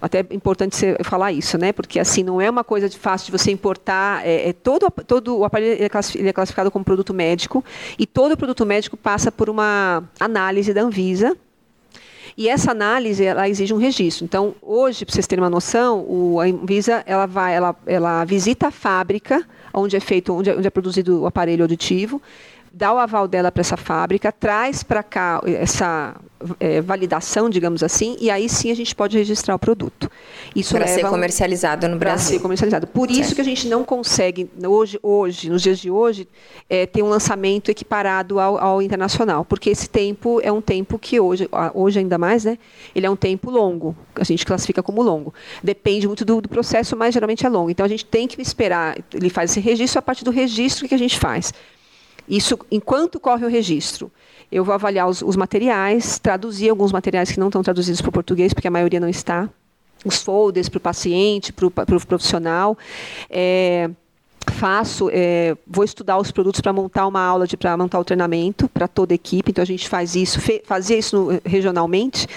[0.02, 1.72] Até é importante você falar isso, né?
[1.72, 4.28] Porque assim não é uma coisa de fácil de você importar.
[4.28, 7.64] É, é todo, todo o aparelho é ele é classificado como produto médico
[7.98, 11.38] e todo produto médico passa por uma análise da Anvisa
[12.38, 14.26] e essa análise ela exige um registro.
[14.26, 18.68] Então, hoje, para vocês terem uma noção, o, a Anvisa ela vai, ela, ela visita
[18.68, 22.22] a fábrica onde é feito, onde é, onde é produzido o aparelho auditivo
[22.76, 26.14] dá o aval dela para essa fábrica, traz para cá essa
[26.60, 30.12] é, validação, digamos assim, e aí sim a gente pode registrar o produto.
[30.54, 32.28] Isso para ser comercializado no Brasil.
[32.28, 32.88] Para ser comercializado.
[32.88, 33.22] Por certo.
[33.22, 36.28] isso que a gente não consegue hoje, hoje, nos dias de hoje,
[36.70, 41.18] é, ter um lançamento equiparado ao, ao, internacional, porque esse tempo é um tempo que
[41.18, 42.58] hoje, hoje ainda mais, né?
[42.94, 43.96] Ele é um tempo longo.
[44.16, 45.34] A gente classifica como longo.
[45.64, 47.70] Depende muito do, do processo, mas geralmente é longo.
[47.70, 48.98] Então a gente tem que esperar.
[49.14, 51.54] Ele faz esse registro a partir do registro que a gente faz.
[52.28, 54.12] Isso enquanto corre o registro.
[54.52, 58.12] Eu vou avaliar os, os materiais, traduzir alguns materiais que não estão traduzidos para o
[58.12, 59.50] português, porque a maioria não está.
[60.04, 62.78] Os folders para o paciente, para o pro profissional.
[63.30, 63.90] É,
[64.52, 68.70] faço, é, vou estudar os produtos para montar uma aula de para montar o treinamento
[68.70, 69.52] para toda a equipe.
[69.52, 72.28] Então a gente faz isso, fe, fazia isso no, regionalmente.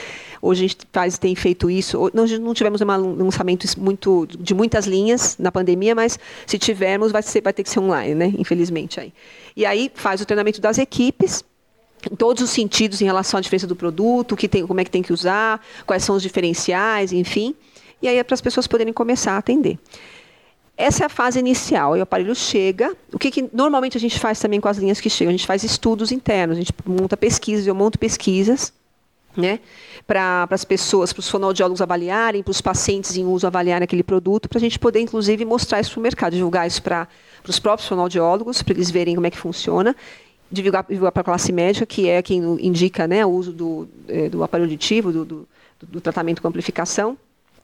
[0.41, 2.11] Hoje a gente faz, tem feito isso.
[2.15, 7.23] Nós não tivemos um lançamento muito, de muitas linhas na pandemia, mas se tivermos, vai,
[7.23, 8.33] ser, vai ter que ser online, né?
[8.39, 9.01] Infelizmente.
[9.01, 9.13] Aí.
[9.57, 11.45] E aí faz o treinamento das equipes
[12.11, 14.91] em todos os sentidos em relação à diferença do produto, que tem, como é que
[14.91, 17.55] tem que usar, quais são os diferenciais, enfim.
[18.01, 19.77] E aí é para as pessoas poderem começar a atender.
[20.77, 21.97] Essa é a fase inicial.
[21.97, 22.97] E o aparelho chega.
[23.13, 25.31] O que, que, normalmente a gente faz também com as linhas que chegam?
[25.31, 28.73] A gente faz estudos internos, a gente monta pesquisas, eu monto pesquisas
[29.39, 29.61] né,
[30.07, 34.49] para as pessoas, para os fonoaudiólogos avaliarem, para os pacientes em uso avaliarem aquele produto,
[34.49, 37.07] para a gente poder, inclusive, mostrar isso para o mercado, divulgar isso para
[37.47, 39.95] os próprios fonoaudiólogos, para eles verem como é que funciona,
[40.51, 44.29] divulgar, divulgar para a classe médica, que é quem indica né, o uso do, é,
[44.29, 45.49] do aparelho auditivo, do, do,
[45.81, 47.17] do, tratamento com amplificação.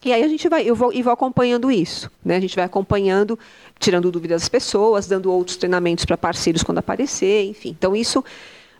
[0.04, 2.10] E aí a gente vai, eu vou, vou acompanhando isso.
[2.22, 2.36] Né?
[2.36, 3.38] A gente vai acompanhando,
[3.80, 7.70] tirando dúvidas das pessoas, dando outros treinamentos para parceiros quando aparecer, enfim.
[7.70, 8.22] Então, isso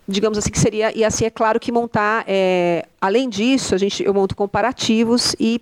[0.07, 4.03] digamos assim, que seria, e assim é claro que montar, é, além disso, a gente,
[4.03, 5.61] eu monto comparativos e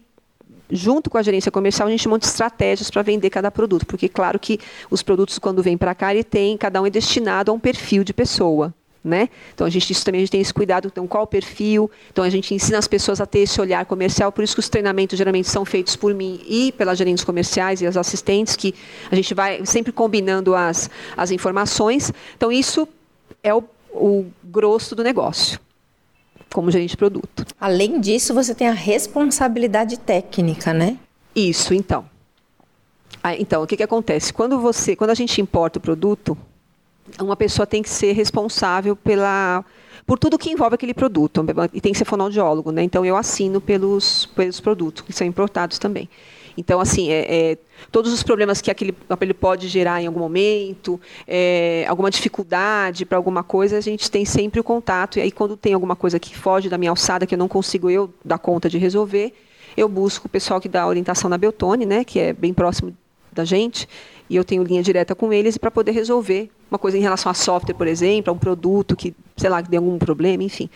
[0.70, 4.38] junto com a gerência comercial, a gente monta estratégias para vender cada produto, porque claro
[4.38, 4.58] que
[4.90, 8.02] os produtos quando vêm para cá, ele tem, cada um é destinado a um perfil
[8.02, 8.74] de pessoa,
[9.04, 9.28] né?
[9.52, 11.90] Então a gente isso também a gente tem esse cuidado, então qual o perfil?
[12.10, 14.68] Então a gente ensina as pessoas a ter esse olhar comercial, por isso que os
[14.68, 18.74] treinamentos geralmente são feitos por mim e pelas gerentes comerciais e as assistentes que
[19.10, 22.12] a gente vai sempre combinando as as informações.
[22.34, 22.88] Então isso
[23.42, 23.62] é o
[23.92, 25.60] o grosso do negócio,
[26.52, 27.46] como gerente de produto.
[27.60, 30.98] Além disso, você tem a responsabilidade técnica, né?
[31.34, 32.04] Isso, então.
[33.22, 34.32] Ah, então, o que, que acontece?
[34.32, 36.36] Quando você, quando a gente importa o produto,
[37.20, 39.64] uma pessoa tem que ser responsável pela
[40.04, 42.82] por tudo que envolve aquele produto e tem que ser fonoaudiólogo, né?
[42.82, 46.08] Então eu assino pelos pelos produtos que são importados também.
[46.56, 47.58] Então, assim, é, é,
[47.90, 53.16] todos os problemas que aquele aparelho pode gerar em algum momento, é, alguma dificuldade para
[53.16, 55.18] alguma coisa, a gente tem sempre o contato.
[55.18, 57.90] E aí, quando tem alguma coisa que foge da minha alçada, que eu não consigo
[57.90, 59.32] eu dar conta de resolver,
[59.76, 62.94] eu busco o pessoal que dá orientação na Beltone, né, que é bem próximo
[63.32, 63.88] da gente,
[64.28, 67.34] e eu tenho linha direta com eles para poder resolver uma coisa em relação a
[67.34, 70.68] software, por exemplo, a um produto que, sei lá, que tem algum problema, enfim.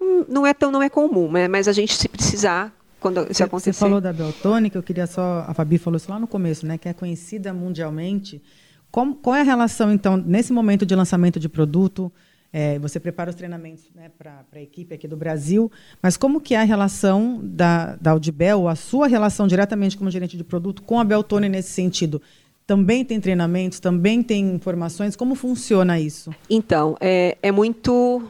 [0.00, 3.42] Hum, não é tão não é comum, né, mas a gente se precisar quando isso
[3.42, 3.72] acontecer.
[3.72, 5.44] Você falou da Beltone, que eu queria só.
[5.48, 6.78] A Fabi falou isso lá no começo, né?
[6.78, 8.42] Que é conhecida mundialmente.
[8.90, 12.12] Como, qual é a relação, então, nesse momento de lançamento de produto?
[12.52, 15.70] É, você prepara os treinamentos né, para a equipe aqui do Brasil,
[16.02, 20.36] mas como que é a relação da, da Audibel, a sua relação diretamente como gerente
[20.36, 22.20] de produto com a Beltone nesse sentido?
[22.66, 25.14] Também tem treinamentos, também tem informações?
[25.14, 26.34] Como funciona isso?
[26.48, 28.28] Então, é, é muito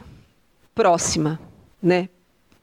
[0.75, 1.39] próxima,
[1.81, 2.07] né?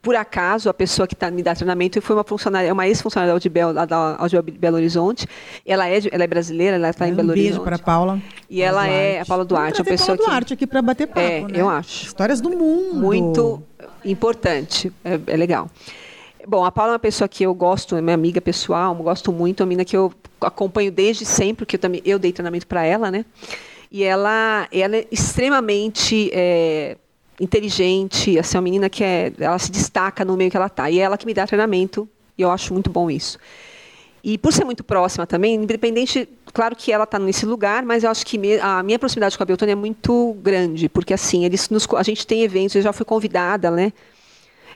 [0.01, 3.31] Por acaso, a pessoa que tá, me dá treinamento foi uma funcionária, é uma ex-funcionária
[3.31, 5.27] da Audibel, da Audibel Belo Horizonte.
[5.65, 7.47] Ela é, ela é brasileira, ela está em Belo Horizonte.
[7.47, 8.21] Um beijo para a Paula.
[8.49, 8.93] E ela Duarte.
[8.93, 11.49] é a Paula Duarte, uma pessoa Paula Duarte aqui para bater papo, é, né?
[11.53, 12.05] eu acho.
[12.05, 12.95] Histórias do mundo.
[12.95, 13.61] Muito
[14.05, 15.69] importante, é, é, legal.
[16.47, 19.61] Bom, a Paula é uma pessoa que eu gosto, é minha amiga pessoal, gosto muito,
[19.61, 22.85] é uma menina que eu acompanho desde sempre, porque eu também eu dei treinamento para
[22.85, 23.25] ela, né?
[23.91, 26.95] E ela, ela é extremamente é,
[27.39, 30.89] inteligente, assim, uma menina que é, ela se destaca no meio que ela está.
[30.89, 33.37] E é ela que me dá treinamento, e eu acho muito bom isso.
[34.23, 38.11] E por ser muito próxima também, independente, claro que ela está nesse lugar, mas eu
[38.11, 41.69] acho que me, a minha proximidade com a Beltone é muito grande, porque assim, eles
[41.69, 43.93] nos, a gente tem eventos, eu já fui convidada, né?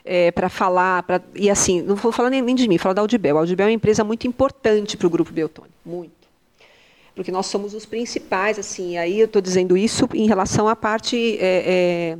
[0.06, 3.00] É, para falar, pra, e assim, não vou falar nem, nem de mim, falar da
[3.00, 3.38] Audibel.
[3.38, 6.12] A Audibel é uma empresa muito importante para o grupo Beltone, muito.
[7.14, 11.38] porque nós somos os principais, assim, aí eu estou dizendo isso em relação à parte
[11.38, 12.18] é, é,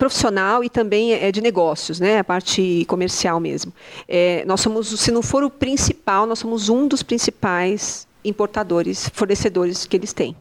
[0.00, 3.70] profissional e também é, de negócios, né, a parte comercial mesmo.
[4.08, 9.86] É, nós somos, se não for o principal, nós somos um dos principais importadores, fornecedores
[9.86, 10.34] que eles têm.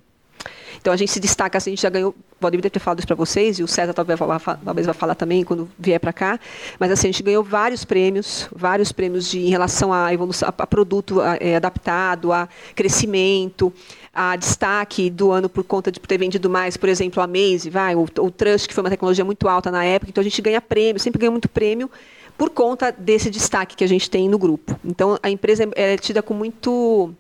[0.80, 3.18] Então a gente se destaca, assim, a gente já ganhou, poderia ter falado isso para
[3.18, 6.40] vocês, e o César talvez, vai falar, talvez falar também quando vier para cá,
[6.80, 10.66] mas assim, a gente ganhou vários prêmios, vários prêmios de, em relação à evolução, a,
[10.66, 13.74] produto a, é, adaptado, a crescimento,
[14.22, 17.96] a destaque do ano por conta de ter vendido mais, por exemplo, a Maze, vai,
[17.96, 20.60] o, o Trust, que foi uma tecnologia muito alta na época, então a gente ganha
[20.60, 21.90] prêmio, sempre ganha muito prêmio
[22.38, 24.78] por conta desse destaque que a gente tem no grupo.
[24.84, 27.14] Então a empresa é, é tida com muito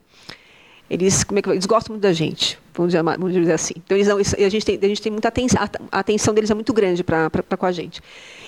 [0.89, 3.75] eles, como é que, eles gostam muito da gente, vamos dizer, vamos dizer assim.
[3.77, 6.73] Então, eles a, gente tem, a gente tem muita atenção, a atenção deles é muito
[6.73, 8.01] grande para com a gente.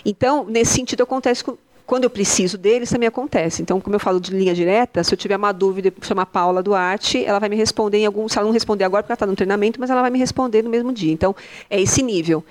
[0.03, 1.55] Então, nesse sentido, acontece com,
[1.91, 3.61] quando eu preciso deles, também acontece.
[3.61, 7.21] Então, como eu falo de linha direta, se eu tiver uma dúvida, chamar Paula Duarte,
[7.25, 8.29] ela vai me responder em algum.
[8.29, 10.61] Se ela não responder agora, porque ela está no treinamento, mas ela vai me responder
[10.61, 11.11] no mesmo dia.
[11.11, 11.35] Então,
[11.69, 12.45] é esse nível.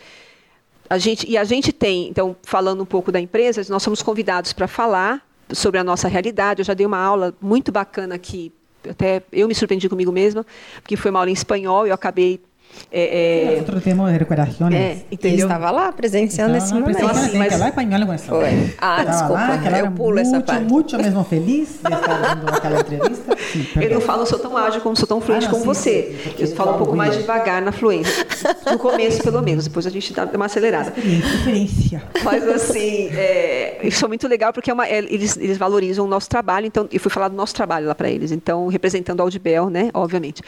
[0.91, 4.53] A gente, e a gente tem, então, falando um pouco da empresa, nós somos convidados
[4.53, 6.61] para falar sobre a nossa realidade.
[6.61, 8.53] Eu já dei uma aula muito bacana aqui
[8.89, 10.45] até eu me surpreendi comigo mesma,
[10.81, 12.41] porque foi uma aula em espanhol e eu acabei
[12.93, 14.75] é, é, outro tema de recuperações.
[14.75, 16.97] É, Ele estava lá presenciando esse momento.
[16.97, 17.59] Então, assim, mas...
[17.59, 18.75] lá espanhol com essa Foi.
[18.79, 20.65] Ah, desculpa, lá, eu pulo muito, essa parte.
[20.65, 23.37] Muito mesmo feliz de estar dando aquela entrevista.
[23.53, 25.81] Sim, eu não falo, sou tão ágil como sou tão fluente ah, não, como sim,
[25.81, 26.19] você.
[26.25, 28.27] Sim, eu falo um pouco mais devagar na fluência.
[28.71, 29.65] No começo, pelo menos.
[29.65, 30.91] Depois a gente dá uma acelerada.
[30.91, 32.03] Diferença.
[32.25, 36.09] Mas assim, é, isso é muito legal porque é uma, é, eles, eles valorizam o
[36.09, 36.67] nosso trabalho.
[36.67, 38.33] Então, eu fui falar do nosso trabalho lá para eles.
[38.33, 39.91] Então, representando a Audibel, né?
[39.95, 40.43] Obviamente.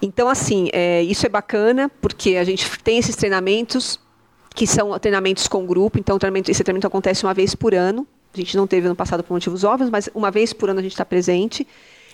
[0.00, 3.98] Então, assim, é, isso é bacana, porque a gente tem esses treinamentos,
[4.54, 8.06] que são treinamentos com grupo, então treinamento, esse treinamento acontece uma vez por ano.
[8.32, 10.82] A gente não teve ano passado por motivos óbvios, mas uma vez por ano a
[10.82, 11.66] gente está presente.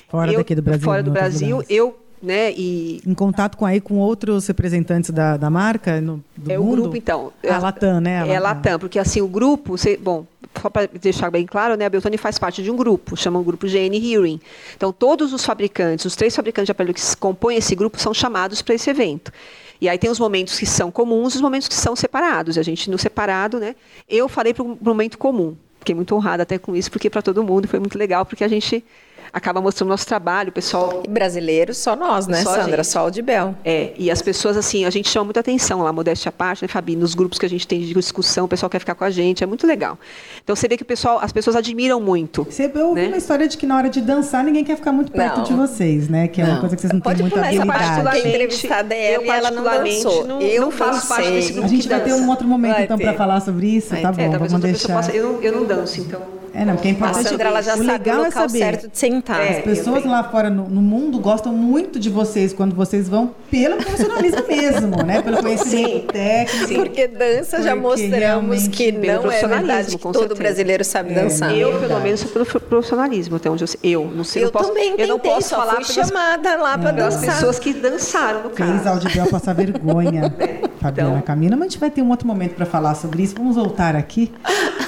[0.09, 0.85] Fora eu, daqui do Brasil.
[0.85, 1.64] Fora do Brasil.
[1.68, 2.53] Eu né?
[2.53, 6.73] E em contato com aí com outros representantes da, da marca no, do é mundo?
[6.73, 7.33] o grupo então.
[7.49, 8.23] A Latam, né?
[8.23, 10.25] A é a Latam, porque assim o grupo, bom,
[10.61, 13.43] só para deixar bem claro, né, a Beltone faz parte de um grupo, chama o
[13.43, 14.41] grupo GN Hearing.
[14.77, 18.62] Então todos os fabricantes, os três fabricantes de aparelho que compõem esse grupo são chamados
[18.62, 19.33] para esse evento.
[19.81, 22.57] E aí tem os momentos que são comuns e os momentos que são separados.
[22.57, 23.75] A gente no separado, né?
[24.09, 25.57] Eu falei para um momento comum.
[25.81, 28.49] Fiquei muito honrada até com isso, porque para todo mundo foi muito legal, porque a
[28.49, 28.85] gente
[29.33, 31.03] acaba mostrando nosso trabalho, o pessoal.
[31.05, 32.85] E brasileiros, só nós, né, só Sandra?
[32.85, 33.55] Só o de Bel.
[33.64, 36.68] É, e as pessoas, assim, a gente chama muita atenção lá, modéstia à parte, né,
[36.68, 36.95] Fabi?
[36.95, 39.43] Nos grupos que a gente tem de discussão, o pessoal quer ficar com a gente,
[39.43, 39.99] é muito legal.
[40.45, 42.45] Então você vê que o pessoal, as pessoas admiram muito.
[42.49, 43.07] Você ouviu né?
[43.09, 45.45] uma história de que na hora de dançar ninguém quer ficar muito perto não.
[45.45, 46.28] de vocês, né?
[46.28, 46.53] Que é não.
[46.53, 48.18] uma coisa que vocês não Pode têm muita habilidade.
[48.18, 50.26] Eu entrevistada ela, eu, ela não dançou.
[50.26, 52.85] Não, eu não faço parte desse grupo A gente vai ter um outro momento, vai
[52.85, 54.28] então, para falar sobre isso, vai tá ter.
[54.28, 54.95] bom, é, vamos deixar.
[54.95, 56.41] Possa, eu, não, eu não danço, então...
[56.55, 57.26] É, não, porque é importante.
[57.26, 58.59] A Sandra ela já o sabe legal o é local é saber.
[58.59, 59.40] certo de sentar.
[59.40, 63.34] É, As pessoas lá fora no, no, mundo gostam muito de vocês quando vocês vão
[63.50, 65.22] pelo profissionalismo mesmo, né?
[65.22, 66.07] Pelo conhecimento Sim.
[66.12, 66.68] técnico.
[66.68, 66.74] Sim.
[66.74, 70.34] Porque dança porque já mostramos que não é verdade que todo certeza.
[70.34, 71.57] brasileiro sabe é, dançar.
[71.57, 73.78] Eu, pelo menos, sou pelo profissionalismo, até onde eu sei.
[73.82, 74.42] Eu não sei.
[74.42, 77.28] Eu não posso, também tentei, eu não posso só falar fui chamada lá para dançar.
[77.28, 78.72] As pessoas que dançaram no caso.
[78.72, 80.34] Fez Audibel passar vergonha.
[80.80, 83.34] Fabiana então, Camila, mas a gente vai ter um outro momento para falar sobre isso.
[83.36, 84.32] Vamos voltar aqui.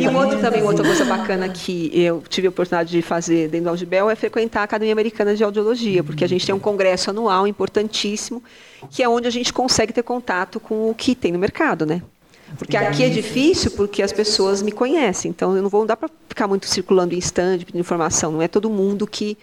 [0.00, 3.64] e um outro também, outra coisa bacana que eu tive a oportunidade de fazer dentro
[3.64, 7.10] do Audibel é frequentar a Academia Americana de Audiologia, porque a gente tem um congresso
[7.10, 8.42] anual importantíssimo,
[8.90, 12.02] que é onde a gente consegue ter contato com o que tem no mercado, né?
[12.58, 16.10] Porque aqui é difícil porque as pessoas me conhecem, então eu não vou dá para
[16.28, 19.38] ficar muito circulando em stand, pedindo informação, não é todo mundo que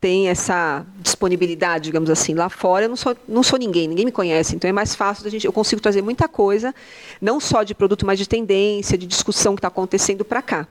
[0.00, 2.34] tem essa disponibilidade, digamos assim.
[2.34, 5.24] Lá fora eu não sou, não sou ninguém, ninguém me conhece, então é mais fácil
[5.24, 6.74] da gente, eu consigo trazer muita coisa,
[7.20, 10.68] não só de produto, mas de tendência, de discussão que está acontecendo para cá.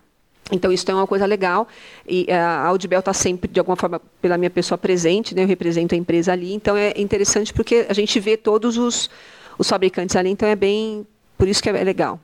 [0.52, 1.68] Então, isso é uma coisa legal.
[2.08, 5.42] E eh, a Audibel está sempre, de alguma forma, pela minha pessoa presente, né?
[5.42, 6.54] eu represento a empresa ali.
[6.54, 9.10] Então, é interessante porque a gente vê todos os,
[9.58, 11.06] os fabricantes ali, então é bem.
[11.36, 12.20] Por isso que é legal.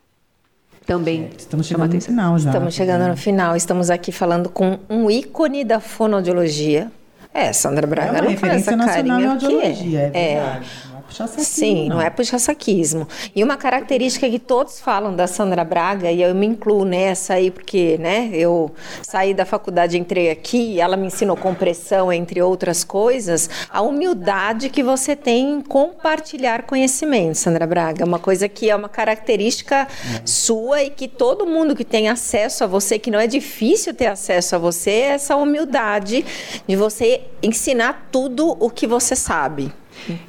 [0.86, 1.30] Também.
[1.38, 2.50] Estamos chegando no final já.
[2.50, 3.56] Estamos chegando no final.
[3.56, 6.92] Estamos aqui falando com um ícone da fonoaudiologia.
[7.34, 10.66] É, Sandra Braga é uma não referência nacional em audiologia, é, é verdade.
[10.66, 11.44] É puxa-saquismo.
[11.44, 13.08] Sim, não, não é puxa-saquismo.
[13.36, 17.52] E uma característica que todos falam da Sandra Braga, e eu me incluo nessa aí,
[17.52, 23.50] porque né, eu saí da faculdade, entrei aqui, ela me ensinou compressão, entre outras coisas,
[23.70, 28.06] a humildade que você tem em compartilhar conhecimento, Sandra Braga.
[28.06, 30.22] Uma coisa que é uma característica é.
[30.26, 34.08] sua e que todo mundo que tem acesso a você, que não é difícil ter
[34.08, 36.26] acesso a você, é essa humildade
[36.68, 39.72] de você ensinar tudo o que você sabe.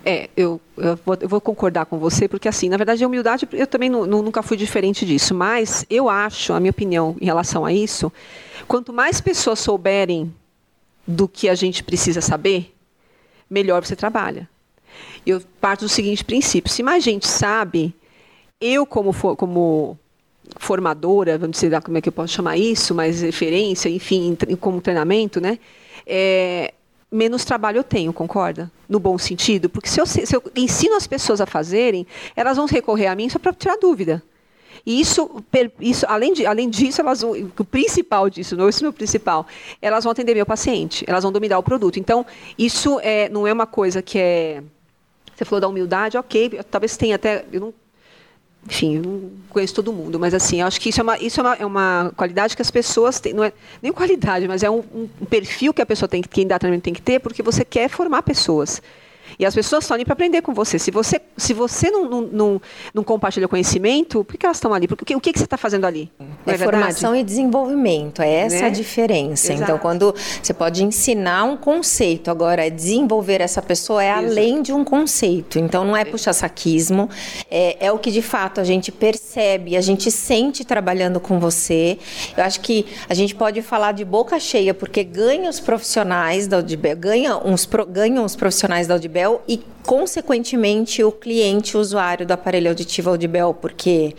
[0.04, 3.48] É, eu, eu, vou, eu, vou, concordar com você, porque assim, na verdade, a humildade,
[3.52, 7.72] eu também nunca fui diferente disso, mas eu acho, a minha opinião em relação a
[7.72, 8.12] isso,
[8.68, 10.32] quanto mais pessoas souberem
[11.06, 12.74] do que a gente precisa saber,
[13.48, 14.48] melhor você trabalha.
[15.26, 17.94] Eu parto do seguinte princípio: se mais gente sabe,
[18.60, 19.98] eu como, como
[20.58, 25.40] formadora, vamos dizer como é que eu posso chamar isso, mais referência, enfim, como treinamento,
[25.40, 25.58] né?
[26.06, 26.74] É,
[27.12, 28.70] menos trabalho eu tenho, concorda?
[28.88, 32.66] No bom sentido, porque se eu, se eu ensino as pessoas a fazerem, elas vão
[32.66, 34.22] recorrer a mim só para tirar dúvida.
[34.84, 35.44] E isso,
[35.80, 39.46] isso além, de, além disso, elas vão, o principal disso, não é o principal,
[39.80, 42.00] elas vão atender meu paciente, elas vão dominar o produto.
[42.00, 42.26] Então,
[42.58, 44.62] isso é, não é uma coisa que é.
[45.34, 47.44] Você falou da humildade, ok, talvez tenha até.
[47.52, 47.74] Eu não
[48.66, 51.66] enfim, conheço todo mundo, mas assim, acho que isso é uma, isso é uma, é
[51.66, 53.52] uma qualidade que as pessoas têm, não é
[53.82, 56.94] nem qualidade, mas é um, um perfil que a pessoa tem, quem dá treinamento tem
[56.94, 58.80] que ter, porque você quer formar pessoas.
[59.38, 60.78] E as pessoas estão ali para aprender com você.
[60.78, 62.62] Se você, se você não, não, não,
[62.94, 64.86] não compartilha conhecimento, por que elas estão ali?
[64.88, 66.10] Porque, o que, que você está fazendo ali?
[66.46, 68.66] É, é formação e desenvolvimento, é essa né?
[68.66, 69.46] a diferença.
[69.46, 69.70] Então, Exato.
[69.72, 74.26] Então, quando você pode ensinar um conceito, agora desenvolver essa pessoa é Exato.
[74.26, 75.58] além de um conceito.
[75.58, 77.08] Então, não é puxa-saquismo,
[77.50, 81.98] é, é o que de fato a gente percebe, a gente sente trabalhando com você.
[82.36, 86.56] Eu acho que a gente pode falar de boca cheia, porque ganha os profissionais da
[86.58, 92.32] Audibel, ganha uns, ganham os profissionais da Audibel e consequentemente, o cliente, o usuário do
[92.32, 94.14] aparelho auditivo Audibel, porque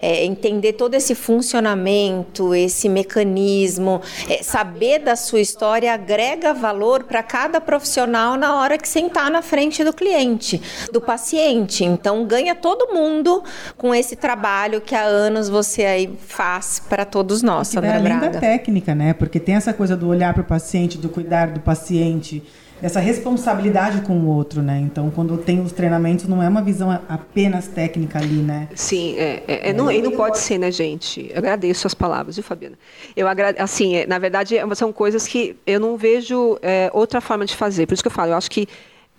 [0.00, 7.22] é, entender todo esse funcionamento, esse mecanismo, é, saber da sua história agrega valor para
[7.22, 10.60] cada profissional na hora que sentar na frente do cliente,
[10.92, 11.84] do paciente.
[11.84, 13.42] Então, ganha todo mundo
[13.76, 18.30] com esse trabalho que há anos você aí faz para todos nós, Sandra Além da
[18.30, 19.12] técnica, né?
[19.12, 22.42] Porque tem essa coisa do olhar para o paciente, do cuidar do paciente
[22.82, 24.78] essa responsabilidade com o outro, né?
[24.80, 28.68] Então, quando tem os treinamentos, não é uma visão apenas técnica ali, né?
[28.74, 31.30] Sim, é, é, é não, e não pode ser, né, gente?
[31.30, 32.78] Eu agradeço as palavras, viu, Fabiana?
[33.16, 37.44] Eu agradeço, assim, é, na verdade, são coisas que eu não vejo é, outra forma
[37.44, 37.86] de fazer.
[37.86, 38.68] Por isso que eu falo, eu acho que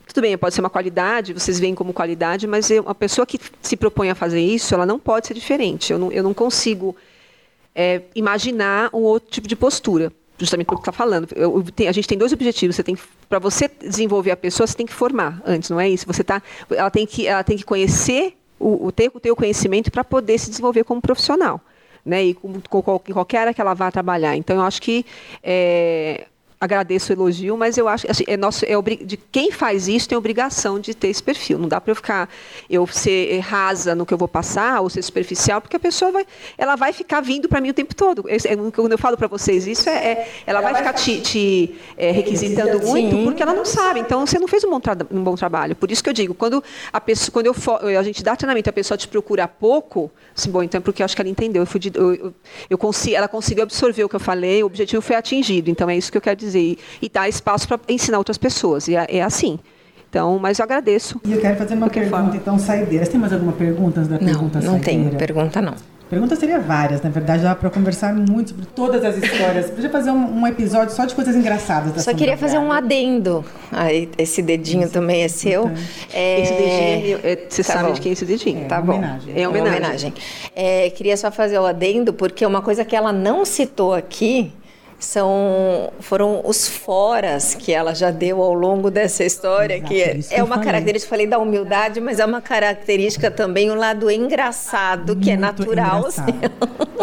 [0.08, 3.40] tudo bem, pode ser uma qualidade, vocês veem como qualidade, mas eu, uma pessoa que
[3.62, 5.94] se propõe a fazer isso, ela não pode ser diferente.
[5.94, 6.96] Eu não, eu não consigo
[7.76, 11.28] é, imaginar um outro tipo de postura justamente pelo que está falando.
[11.36, 12.76] Eu, tem, a gente tem dois objetivos.
[12.76, 16.08] Você tem para você desenvolver a pessoa, você tem que formar antes, não é isso?
[16.08, 19.92] Você tá, ela tem que, ela tem que conhecer o, o ter o teu conhecimento
[19.92, 21.62] para poder se desenvolver como profissional,
[22.06, 22.24] né?
[22.24, 24.36] E com, com, com qualquer área que ela vá trabalhar.
[24.36, 25.06] Então, eu acho que
[25.44, 26.26] é,
[26.62, 28.74] agradeço o elogio, mas eu acho assim, é nosso, é
[29.06, 31.58] de quem faz isso tem obrigação de ter esse perfil.
[31.58, 32.30] Não dá para eu ficar
[32.70, 36.26] eu ser rasa no que eu vou passar ou ser superficial, porque a pessoa vai,
[36.58, 38.28] ela vai ficar vindo para mim o tempo todo.
[38.28, 41.22] Eu, é, quando eu falo para vocês isso é, é ela, ela, vai ficar te,
[41.22, 44.02] te é, requisitando muito porque ela não sabe.
[44.02, 44.82] Então você não fez um bom,
[45.12, 45.78] um bom, trabalho.
[45.78, 48.74] Por isso que eu digo, quando a pessoa, quando eu, a gente dá treinamento, a
[48.74, 51.66] pessoa te procura pouco, assim, bom, então é porque eu acho que ela entendeu.
[51.66, 52.34] Eu, de, eu, eu,
[52.70, 55.70] eu consigo, ela conseguiu absorver o que eu falei, o objetivo foi atingido.
[55.70, 58.88] Então é isso que eu quero dizer dizer, e, dar espaço para ensinar outras pessoas.
[58.88, 59.60] E é, é, assim.
[60.10, 61.22] Então, mas eu agradeço.
[61.24, 62.36] E eu quero fazer uma pergunta, fala.
[62.36, 63.06] então, saideira.
[63.06, 65.76] Você tem mais alguma pergunta antes da pergunta Não, não tem pergunta, não.
[66.10, 69.70] Pergunta seria várias, na verdade, dá para conversar muito sobre todas as histórias.
[69.70, 71.94] Podia fazer um, um, episódio só de coisas engraçadas.
[71.94, 73.46] Da só queria fazer um adendo.
[73.72, 74.94] Aí, esse dedinho Isso.
[74.94, 75.70] também é seu.
[76.12, 76.42] É...
[76.42, 77.94] Esse dedinho, é, você tá sabe bom.
[77.94, 78.62] de quem é esse dedinho?
[78.62, 78.94] É, tá bom.
[78.94, 79.40] Homenagem.
[79.40, 79.76] É homenagem.
[79.76, 80.14] É homenagem.
[80.56, 84.52] É, queria só fazer o adendo, porque uma coisa que ela não citou aqui
[85.00, 90.20] são foram os foras que ela já deu ao longo dessa história Exato, que é,
[90.32, 90.72] é uma falei.
[90.72, 95.38] característica falei da humildade mas é uma característica também o um lado engraçado que é
[95.38, 96.10] Muito é natural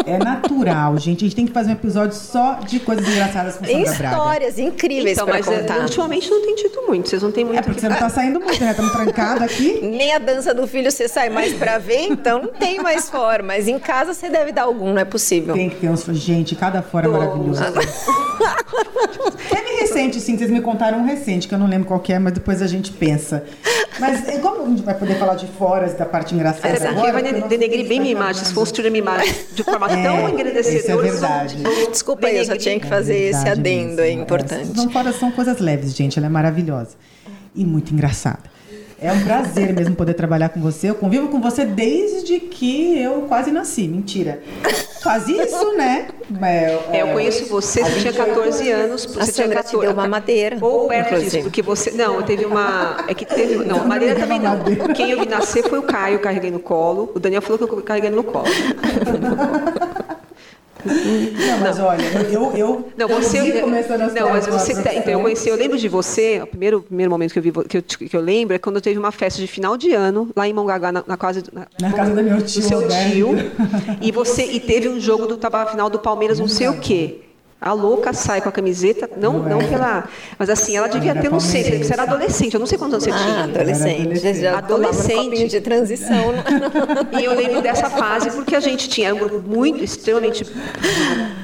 [0.06, 1.24] é natural gente.
[1.24, 4.68] A gente tem que fazer um episódio só de coisas engraçadas com Sandra histórias Braga.
[4.68, 5.78] incríveis então, para é, contar.
[5.80, 8.38] ultimamente não tem tido muito vocês não têm muito é porque você não está saindo
[8.40, 8.70] muito né?
[8.70, 9.80] Estamos trancados aqui.
[9.82, 13.42] Nem a dança do filho você sai mais para ver então não tem mais fora
[13.42, 15.54] mas em casa você deve dar algum não é possível.
[15.54, 17.62] Tem que ter uns gente cada fora é maravilhoso
[19.48, 22.32] Teve recente, sim, vocês me contaram um recente, que eu não lembro qual é, mas
[22.32, 23.44] depois a gente pensa.
[23.98, 27.18] Mas eh, como a gente vai poder falar de fora da parte engraçada Essa agora?
[27.18, 30.78] Aqui vai denegrir bem minha imagem, se construir minha imagem de forma é, tão engrandecedora.
[30.78, 31.56] Isso é verdade.
[31.90, 34.76] Desculpa aí, eu só tinha que fazer é esse adendo, é importante.
[34.76, 36.96] Não fora são coisas leves, gente, ela é maravilhosa.
[37.54, 38.55] E muito engraçada.
[39.06, 40.90] É um prazer mesmo poder trabalhar com você.
[40.90, 43.86] Eu convivo com você desde que eu quase nasci.
[43.86, 44.42] Mentira.
[45.00, 46.08] Faz isso, né?
[46.42, 49.06] É, é, eu conheço você, você tinha 14 anos.
[49.06, 50.58] Você a tinha 14, deu uma madeira.
[50.60, 51.92] Ou perto disso, porque você.
[51.92, 53.04] Não, teve uma.
[53.06, 53.64] É que teve.
[53.64, 54.58] Não, a madeira também não.
[54.92, 57.12] Quem eu vi nascer foi o Caio, carreguei no colo.
[57.14, 58.46] O Daniel falou que eu carreguei no colo.
[60.86, 61.86] Não, mas não.
[61.86, 65.78] olha, eu, eu não, você, eu não, mas você tem, então eu conheci, eu lembro
[65.78, 68.58] de você, o primeiro, primeiro momento que eu vi que eu, que eu lembro é
[68.58, 71.66] quando teve uma festa de final de ano lá em Mongaguá na, na casa na,
[71.80, 73.34] na casa do meu tio, do seu tio,
[74.00, 77.25] e você e teve um jogo do tava final do Palmeiras, não sei o quê.
[77.58, 80.04] A louca sai com a camiseta, não, não pela.
[80.38, 83.04] Mas assim, ela devia ter, não sei, você era adolescente, eu não sei quantos anos
[83.04, 83.44] você Ah, tinha.
[83.44, 84.34] adolescente.
[84.40, 85.24] Já, um Adolescente.
[85.24, 86.34] copinho de transição.
[87.18, 90.44] E eu lembro dessa fase porque a gente tinha um grupo muito, extremamente.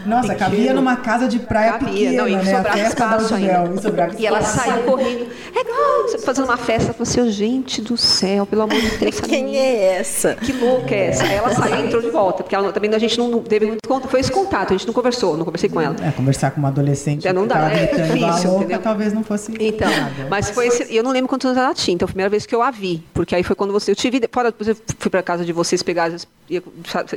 [0.06, 2.44] Nossa, cabia numa casa de praia Cabia, pequena, não, e né?
[2.44, 3.70] sobrava A festa da espaço ainda.
[3.76, 5.26] e sobrava E ela saiu correndo.
[5.54, 6.84] É fazendo uma festa.
[6.90, 9.20] Ela falou assim, gente do céu, pelo amor de Deus.
[9.20, 9.64] Quem menina.
[9.64, 10.34] é essa?
[10.34, 11.24] Que louca é essa?
[11.24, 13.86] Aí ela saiu e entrou de volta, porque ela, também a gente não teve muito
[13.88, 14.10] contato.
[14.10, 15.94] Foi esse contato, a gente não conversou, não conversei com ela.
[16.02, 18.64] É, conversar com uma adolescente É, não que dá, é gritando igual a difícil, louca,
[18.64, 18.82] entendeu?
[18.82, 20.26] talvez não fosse Então, nada.
[20.28, 21.94] mas foi esse, eu não lembro quantos anos ela tinha.
[21.94, 23.96] Então, foi a primeira vez que eu a vi, porque aí foi quando você, eu
[23.96, 26.10] tive, fora, depois eu fui para casa de vocês pegar,
[26.48, 26.62] ia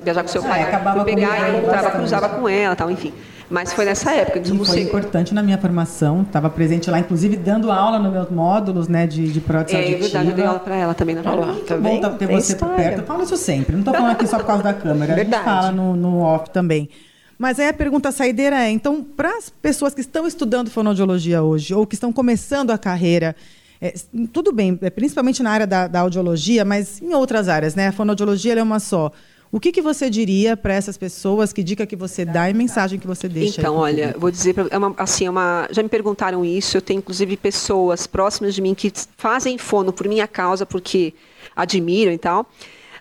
[0.04, 3.12] viajar com seu Ah, pai, acabava fui pegar e encontrava, cruzava com ela, tal, enfim.
[3.50, 7.36] Mas foi nessa época, eu E foi importante na minha formação, estava presente lá, inclusive
[7.38, 10.04] dando aula nos meus módulos né, de, de prótese É, é auditiva.
[10.06, 11.60] verdade, eu dei aula para ela também na lá, faculdade.
[11.62, 12.02] tá bom vendo?
[12.02, 12.76] tá- ter Tem você por história.
[12.84, 13.00] perto.
[13.02, 15.44] Eu falo isso sempre, não estou falando aqui só por causa da câmera, a Verdade.
[15.44, 16.90] gente fala no, no off também.
[17.38, 21.72] Mas aí a pergunta saideira é, então, para as pessoas que estão estudando fonoaudiologia hoje,
[21.74, 23.36] ou que estão começando a carreira,
[23.80, 23.94] é,
[24.34, 27.90] tudo bem, é, principalmente na área da, da audiologia, mas em outras áreas, né?
[27.90, 29.12] A fonoaudiologia é uma só.
[29.56, 31.54] O que, que você diria para essas pessoas?
[31.54, 33.62] Que dica que você dá e mensagem que você deixa?
[33.62, 36.82] Então, olha, vou dizer, pra- é uma, assim, é uma, já me perguntaram isso, eu
[36.82, 41.14] tenho inclusive pessoas próximas de mim que fazem fono por minha causa, porque
[41.56, 42.46] admiram e tal.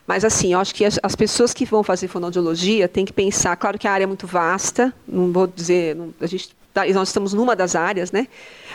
[0.06, 3.56] Mas assim, eu acho que as, as pessoas que vão fazer fonoaudiologia têm que pensar,
[3.56, 7.08] claro que a área é muito vasta, não vou dizer, não- a gente tá- nós
[7.08, 8.28] estamos numa das áreas, né?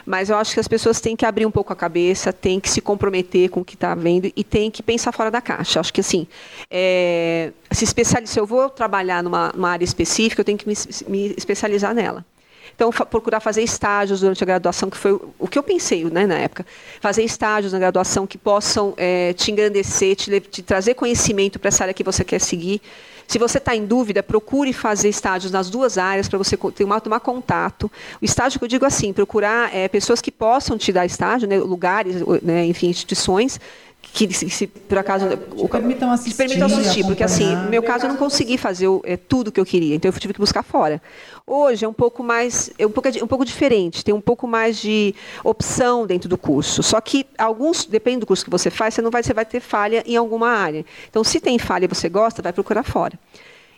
[0.05, 2.69] Mas eu acho que as pessoas têm que abrir um pouco a cabeça, têm que
[2.69, 5.79] se comprometer com o que está vendo e têm que pensar fora da caixa.
[5.79, 6.27] Acho que assim,
[6.69, 10.73] é, se especializar, se eu vou trabalhar numa, numa área específica, eu tenho que me,
[11.07, 12.25] me especializar nela.
[12.75, 16.25] Então, fa- procurar fazer estágios durante a graduação, que foi o- que eu pensei né,
[16.25, 16.65] na época.
[17.01, 21.83] Fazer estágios na graduação que possam eh, te engrandecer, te, te trazer conhecimento para essa
[21.83, 22.81] área que você quer seguir.
[23.29, 27.19] Se você está em dúvida, procure fazer estágios nas duas áreas para você uma- tomar
[27.19, 27.83] contato.
[28.19, 31.59] O estágio que eu digo assim, procurar eh, pessoas que possam te dar estágio, né,
[31.59, 33.59] lugares, né, enfim, instituições
[34.01, 35.25] que se, se por acaso
[35.55, 38.87] o- permitam te permitam assistir, assistir, porque assim, no meu caso eu não consegui fazer
[38.87, 41.01] o- é, tudo que eu queria, então eu tive que buscar fora.
[41.45, 44.77] Hoje é um pouco mais, é um pouco, um pouco diferente, tem um pouco mais
[44.79, 46.81] de opção dentro do curso.
[46.81, 49.59] Só que alguns, depende do curso que você faz, você não vai, você vai ter
[49.59, 50.85] falha em alguma área.
[51.09, 53.17] Então, se tem falha e você gosta, vai procurar fora.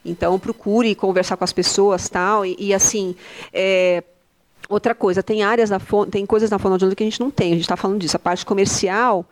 [0.03, 3.15] Então, procure conversar com as pessoas, tal, e, e, assim,
[3.53, 4.03] é,
[4.69, 7.51] outra coisa, tem áreas na tem coisas na fonoaudiologia que a gente não tem.
[7.51, 8.15] A gente está falando disso.
[8.15, 9.26] A parte comercial,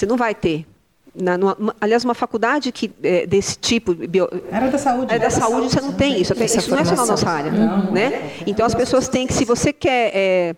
[0.00, 0.66] você não vai ter.
[1.14, 5.12] Na, numa- uma- aliás, uma faculdade que, é, desse tipo, bio, Área da saúde.
[5.12, 6.32] é da saúde, você não tem isso.
[6.32, 7.50] Essa Isso não é só na nossa área.
[7.50, 8.30] Né?
[8.46, 10.54] Então, as pessoas têm que, se você quer é,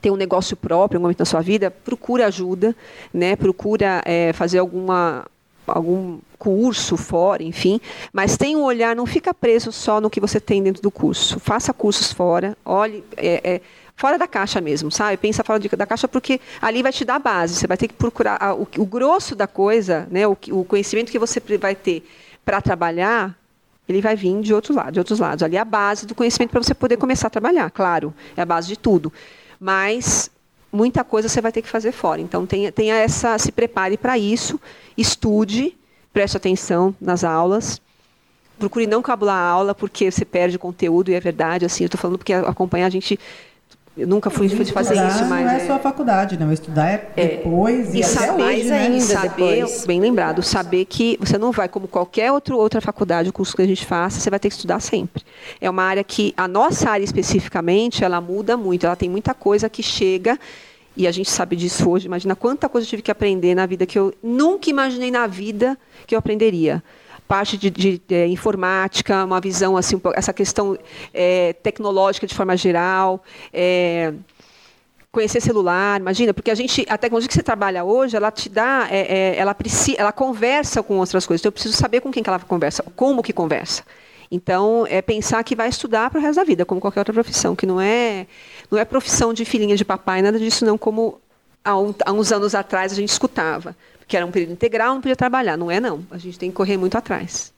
[0.00, 2.74] ter um negócio próprio, um momento na sua vida, procura ajuda,
[3.12, 3.36] né?
[3.36, 5.26] procura é, fazer alguma
[5.66, 7.80] algum curso fora, enfim,
[8.12, 11.40] mas tem um olhar, não fica preso só no que você tem dentro do curso.
[11.40, 13.60] Faça cursos fora, olhe é, é,
[13.96, 15.16] fora da caixa mesmo, sabe?
[15.16, 17.54] Pensa fora de- da caixa porque ali vai te dar a base.
[17.54, 20.26] Você vai ter que procurar a- o, o grosso da coisa, né?
[20.26, 22.06] O, o conhecimento que você vai ter
[22.44, 23.36] para trabalhar
[23.88, 25.42] ele vai vir de outro lado, de outros lados.
[25.42, 28.46] Ali é a base do conhecimento para você poder começar a trabalhar, claro, é a
[28.46, 29.12] base de tudo.
[29.60, 30.30] Mas
[30.72, 32.20] muita coisa você vai ter que fazer fora.
[32.20, 34.58] Então tenha, tenha essa, se prepare para isso,
[34.96, 35.76] estude,
[36.12, 37.80] preste atenção nas aulas.
[38.58, 41.66] Procure não cabular a aula porque você perde conteúdo e é verdade.
[41.66, 43.18] Assim, eu estou falando porque acompanhar a gente,
[43.96, 46.44] eu nunca fui, fui fazer isso, mas não é, é- só a faculdade, né?
[46.44, 48.86] O estudar é, depois e, e até saber, hoje, mais né?
[48.86, 49.00] ainda.
[49.00, 49.86] saber, depois.
[49.86, 53.62] bem lembrado, saber que você não vai, como qualquer outro, outra faculdade, o curso que
[53.62, 55.22] a gente faça, você vai ter que estudar sempre.
[55.60, 59.68] É uma área que, a nossa área especificamente, ela muda muito, ela tem muita coisa
[59.68, 60.38] que chega,
[60.96, 63.86] e a gente sabe disso hoje, imagina quanta coisa eu tive que aprender na vida
[63.86, 66.82] que eu nunca imaginei na vida que eu aprenderia.
[67.26, 70.76] Parte de, de, eh, informática, uma visão, assim, essa questão
[71.12, 74.12] eh, tecnológica de forma geral, eh,
[75.10, 78.88] conhecer celular, imagina, porque a gente, a tecnologia que você trabalha hoje, ela te dá,
[78.90, 79.00] é,
[79.32, 81.40] é, ela precisa, ela conversa com outras coisas.
[81.40, 83.84] Então eu preciso saber com quem que ela conversa, como que conversa.
[84.30, 87.54] Então é pensar que vai estudar para o resto da vida, como qualquer outra profissão,
[87.54, 88.26] que não é,
[88.70, 91.20] não é profissão de filhinha de papai, nada disso não, como
[91.64, 93.76] há, um- há uns anos atrás a gente escutava,
[94.06, 96.00] que era um período integral, não podia trabalhar, não é não.
[96.10, 97.52] A gente tem que correr muito atrás.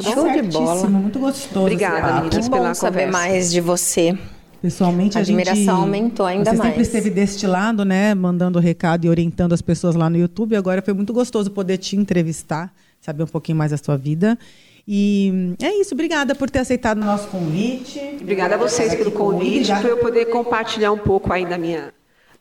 [0.00, 0.88] Show de bola.
[0.88, 1.60] Muito gostoso.
[1.60, 3.12] Obrigada, meninas, pela bom saber conversa.
[3.12, 4.18] mais de você.
[4.60, 5.40] Pessoalmente, A a, gente...
[5.40, 6.68] admiração aumentou ainda você mais.
[6.70, 8.14] sempre esteve deste lado, né?
[8.14, 10.54] Mandando recado e orientando as pessoas lá no YouTube.
[10.56, 14.38] Agora foi muito gostoso poder te entrevistar, saber um pouquinho mais da sua vida.
[14.86, 15.94] E é isso.
[15.94, 18.00] Obrigada por ter aceitado o nosso convite.
[18.20, 21.92] Obrigada a vocês pelo convite, para eu poder compartilhar um pouco aí da minha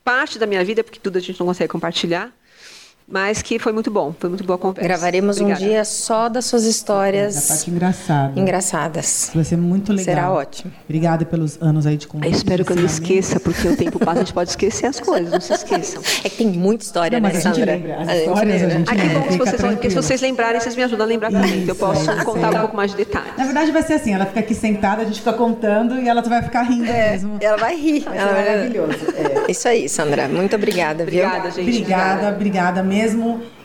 [0.04, 2.32] parte da minha vida, porque tudo a gente não consegue compartilhar.
[3.12, 4.88] Mas que foi muito bom, foi muito boa a conversa.
[4.88, 5.64] Gravaremos Obrigada.
[5.64, 7.36] um dia só das suas histórias.
[7.36, 8.39] Da parte engraçada.
[8.39, 9.32] Engraçadas.
[9.36, 10.05] Vai ser muito legal.
[10.05, 10.72] Será ótimo.
[10.86, 12.34] Obrigada pelos anos aí de conversa.
[12.34, 14.99] Eu espero que eu não esqueça, porque o tempo passa, a gente pode esquecer as
[14.99, 16.01] coisas, não se esqueçam.
[16.24, 17.74] É que tem muita história, não, né, mas Sandra?
[17.74, 18.01] A gente lembra.
[18.01, 19.20] As histórias a gente lembra.
[19.20, 21.66] Aqui bom se vocês, porque se vocês lembrarem, vocês me ajudam a lembrar também.
[21.68, 23.38] Eu posso é, contar um pouco mais de detalhes.
[23.38, 26.22] Na verdade, vai ser assim: ela fica aqui sentada, a gente fica contando e ela
[26.22, 27.38] vai ficar rindo é, mesmo.
[27.41, 28.01] Ela vai rir.
[28.01, 28.49] Vai ela vai...
[28.49, 28.97] maravilhoso.
[29.18, 29.51] É.
[29.51, 30.28] Isso aí, Sandra.
[30.28, 31.26] Muito obrigada, viu?
[31.26, 31.70] Obrigada, gente.
[31.70, 33.01] Obrigada, obrigada mesmo.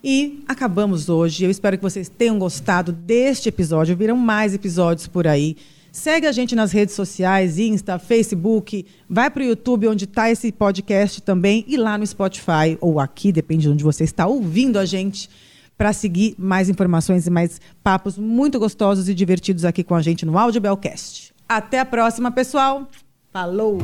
[0.03, 1.45] E acabamos hoje.
[1.45, 3.97] Eu espero que vocês tenham gostado deste episódio.
[3.97, 5.57] Virão mais episódios por aí.
[5.97, 10.53] Segue a gente nas redes sociais, Insta, Facebook, vai para o YouTube, onde está esse
[10.53, 14.85] podcast também, e lá no Spotify, ou aqui, depende de onde você está ouvindo a
[14.85, 15.31] gente,
[15.75, 20.27] para seguir mais informações e mais papos muito gostosos e divertidos aqui com a gente
[20.27, 21.33] no Audio Bellcast.
[21.49, 22.87] Até a próxima, pessoal.
[23.33, 23.79] Falou!